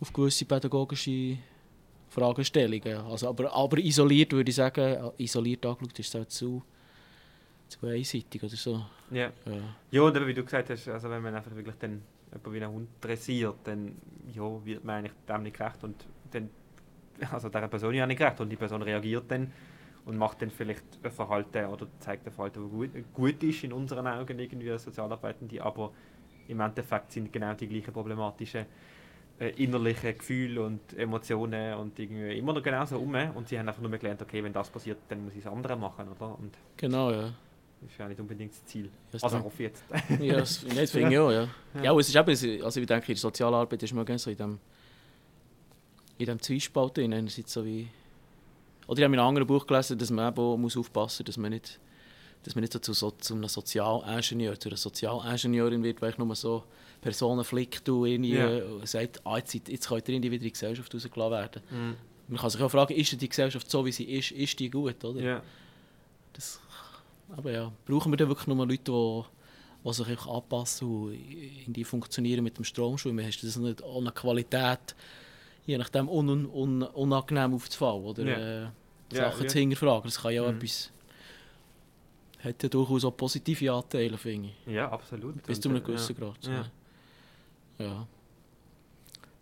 auf 0.00 0.12
gewisse 0.12 0.44
pädagogische 0.44 1.38
Fragestellungen. 2.08 2.98
Also, 2.98 3.28
aber, 3.28 3.52
aber 3.52 3.78
isoliert 3.78 4.32
würde 4.32 4.50
ich 4.50 4.56
sagen, 4.56 5.10
isoliert 5.18 5.64
angeschaut 5.66 5.98
ist 5.98 6.14
es 6.14 6.20
auch 6.20 6.26
zu, 6.26 6.62
zu 7.68 7.86
einseitig 7.86 8.42
oder 8.42 8.56
so. 8.56 8.84
Ja. 9.10 9.32
Ja. 9.46 9.74
ja, 9.90 10.02
und 10.02 10.16
eben, 10.16 10.26
wie 10.26 10.34
du 10.34 10.44
gesagt 10.44 10.70
hast, 10.70 10.88
also 10.88 11.10
wenn 11.10 11.22
man 11.22 11.34
einfach 11.34 11.54
wirklich 11.54 11.76
dann 11.78 12.02
jemanden 12.32 12.52
wie 12.52 12.62
einen 12.62 12.72
Hund 12.72 12.88
dressiert, 13.00 13.56
dann 13.64 13.96
ja, 14.32 14.64
wird 14.64 14.84
man 14.84 14.96
eigentlich 14.96 15.12
dem 15.28 15.42
nicht 15.42 15.56
gerecht 15.56 15.82
und 15.82 15.96
dann, 16.30 16.48
also 17.30 17.48
dieser 17.48 17.68
Person 17.68 17.94
ja 17.94 18.06
nicht 18.06 18.18
gerecht 18.18 18.40
und 18.40 18.48
die 18.50 18.56
Person 18.56 18.82
reagiert 18.82 19.24
dann 19.28 19.52
und 20.06 20.16
macht 20.16 20.42
dann 20.42 20.50
vielleicht 20.50 20.84
ein 21.02 21.10
Verhalten 21.10 21.66
oder 21.66 21.86
zeigt 21.98 22.26
ein 22.26 22.32
Verhalten, 22.32 22.62
das 22.62 22.70
gut, 22.70 22.90
gut 23.14 23.42
ist 23.42 23.64
in 23.64 23.72
unseren 23.72 24.06
Augen 24.06 24.38
irgendwie 24.38 24.70
als 24.70 24.84
Sozialarbeitende, 24.84 25.62
aber 25.62 25.92
im 26.48 26.60
Endeffekt 26.60 27.12
sind 27.12 27.32
genau 27.32 27.54
die 27.54 27.68
gleichen 27.68 27.92
problematischen 27.92 28.66
äh, 29.38 29.50
innerlichen 29.62 30.16
Gefühle 30.18 30.62
und 30.62 30.96
Emotionen 30.98 31.74
und 31.74 31.98
irgendwie 31.98 32.36
immer 32.38 32.52
noch 32.52 32.62
genauso 32.62 32.98
um 32.98 33.14
und 33.34 33.48
sie 33.48 33.58
haben 33.58 33.68
einfach 33.68 33.80
nur 33.82 33.90
gelernt, 33.92 34.20
okay, 34.22 34.42
wenn 34.42 34.52
das 34.52 34.68
passiert, 34.70 34.98
dann 35.08 35.24
muss 35.24 35.34
ich 35.34 35.44
das 35.44 35.52
andere 35.52 35.76
machen, 35.76 36.08
oder? 36.08 36.38
Und 36.38 36.56
Genau, 36.76 37.10
ja. 37.12 37.32
das 37.80 37.90
ist 37.90 37.98
ja 37.98 38.08
nicht 38.08 38.20
unbedingt 38.20 38.52
das 38.52 38.64
Ziel. 38.66 38.90
Das 39.12 39.22
Also 39.22 39.42
hoffe 39.42 39.62
ich 39.62 39.68
jetzt. 39.70 39.84
ja, 40.20 40.36
das, 40.36 40.62
nein, 40.66 40.76
das 40.76 40.90
finde 40.90 41.12
ich 41.12 41.18
auch, 41.18 41.30
ja. 41.30 41.48
Ja. 41.74 41.82
Ja, 41.84 41.98
es 41.98 42.08
ist 42.08 42.16
eben, 42.16 42.64
also 42.64 42.80
ich 42.80 42.86
denke, 42.86 43.06
in 43.06 43.14
der 43.14 43.20
Sozialarbeit 43.20 43.82
ist 43.82 43.94
man 43.94 44.18
so 44.18 44.30
in 44.30 44.36
dem, 44.36 44.58
in 46.18 46.26
dem 46.26 46.40
Zwiespalt 46.42 46.96
drin, 46.98 47.14
einerseits 47.14 47.52
so 47.52 47.64
wie, 47.64 47.88
oder 48.90 48.98
ich 48.98 49.04
habe 49.04 49.14
in 49.14 49.20
einem 49.20 49.28
anderen 49.28 49.46
Buch 49.46 49.68
gelesen, 49.68 49.96
dass 49.98 50.10
man 50.10 50.32
eben 50.32 50.60
muss 50.60 50.76
aufpassen 50.76 51.22
muss, 51.22 51.26
dass 51.26 51.36
man 51.36 51.52
nicht, 51.52 51.78
dass 52.42 52.56
man 52.56 52.62
nicht 52.62 52.72
so 52.72 52.80
zu, 52.80 52.92
so, 52.92 53.12
zu 53.12 53.34
einem 53.34 53.46
Sozialingenieur, 53.46 54.58
zu 54.58 54.68
einer 54.68 54.76
Sozialingenieurin 54.76 55.84
wird, 55.84 56.02
weil 56.02 56.10
ich 56.10 56.18
nur 56.18 56.34
so 56.34 56.64
Personen 57.00 57.44
flickt 57.44 57.88
und 57.88 58.06
irgendwie 58.06 58.34
äh, 58.34 58.84
sagt, 58.84 59.24
ah, 59.24 59.38
jetzt, 59.38 59.54
jetzt 59.54 59.88
könnt 59.88 60.08
ihr 60.08 60.14
irgendwie 60.16 60.32
wieder 60.32 60.42
in 60.42 60.48
die 60.48 60.52
Gesellschaft 60.52 60.92
rausgelassen 60.92 61.30
werden. 61.30 61.62
Mhm. 61.70 61.96
Man 62.26 62.40
kann 62.40 62.50
sich 62.50 62.60
auch 62.60 62.68
fragen, 62.68 62.94
ist 62.94 63.20
die 63.20 63.28
Gesellschaft 63.28 63.70
so, 63.70 63.86
wie 63.86 63.92
sie 63.92 64.04
ist, 64.04 64.32
ist 64.32 64.58
die 64.58 64.68
gut, 64.68 65.04
oder? 65.04 65.20
Ja. 65.20 65.42
Das, 66.32 66.58
aber 67.36 67.52
ja, 67.52 67.72
brauchen 67.86 68.10
wir 68.12 68.16
dann 68.16 68.26
wirklich 68.26 68.48
nur 68.48 68.66
Leute, 68.66 68.90
die, 68.90 69.22
die 69.88 69.92
sich 69.92 70.26
anpassen 70.26 70.88
und 70.88 71.12
in 71.64 71.72
die 71.72 71.84
funktionieren 71.84 72.42
mit 72.42 72.58
dem 72.58 72.64
Stromschwimmen? 72.64 73.24
Hast 73.24 73.40
du 73.40 73.46
das 73.46 73.54
nicht 73.54 73.84
eine 73.84 74.10
Qualität, 74.10 74.96
je 75.64 75.78
nachdem 75.78 76.08
un, 76.08 76.46
un, 76.46 76.82
unangenehm 76.82 77.54
aufzufallen 77.54 78.02
oder 78.02 78.24
Ja. 78.24 78.72
Ja, 79.12 79.30
Sachen 79.30 79.42
ja. 79.44 79.48
zu 79.48 79.58
hinterfragen? 79.58 80.04
Das 80.04 80.20
kann 80.20 80.32
ja 80.32 80.42
auch 80.42 80.50
Mhm. 80.50 80.56
etwas... 80.58 80.92
Hat 82.42 82.62
ja 82.62 82.68
durchaus 82.70 83.04
auch 83.04 83.10
positive 83.16 83.70
Anteile, 83.72 84.16
finde 84.16 84.48
ich. 84.66 84.72
Ja, 84.72 84.90
absolut. 84.90 85.42
Bis 85.42 85.60
zu 85.60 85.68
einem 85.68 85.78
äh, 85.78 85.80
gewissen 85.82 86.16
Grad. 86.16 86.38
Ja. 86.46 86.64
Ja. 87.78 87.84
ja. 87.86 88.06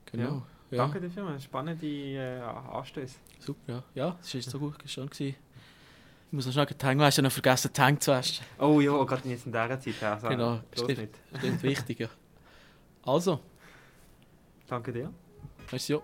Genau. 0.06 0.42
Ja. 0.70 0.78
Danke 0.78 1.00
dir 1.00 1.10
vielmals. 1.10 1.44
Spannende 1.44 1.86
äh, 1.86 2.40
Anstöße. 2.40 3.16
Super, 3.38 3.72
ja. 3.72 3.84
Ja, 3.94 4.16
das 4.20 4.34
war 4.34 4.40
so 4.42 4.58
gut, 4.58 4.74
schön. 4.86 5.08
Gewesen. 5.08 5.36
Ich 6.26 6.32
muss 6.32 6.44
noch 6.46 6.52
schnell 6.52 6.66
die 6.66 6.86
Hänge 6.86 7.02
waschen, 7.02 7.24
noch 7.24 7.32
vergessen, 7.32 7.70
die 7.74 7.80
Hänge 7.80 7.98
zu 8.00 8.10
waschen. 8.10 8.44
Oh 8.58 8.80
ja, 8.80 9.02
gerade 9.04 9.28
jetzt 9.28 9.46
in 9.46 9.52
dieser 9.52 9.80
Zeit. 9.80 10.02
Also, 10.02 10.28
Genau, 10.28 10.60
stimmt. 10.74 10.98
nicht. 10.98 11.14
Stimmt, 11.38 11.62
wichtig, 11.62 12.00
ja. 12.00 12.08
Also, 13.02 13.40
Danke 14.66 14.92
dir. 14.92 15.10
merci. 15.70 15.92
ja. 15.92 16.00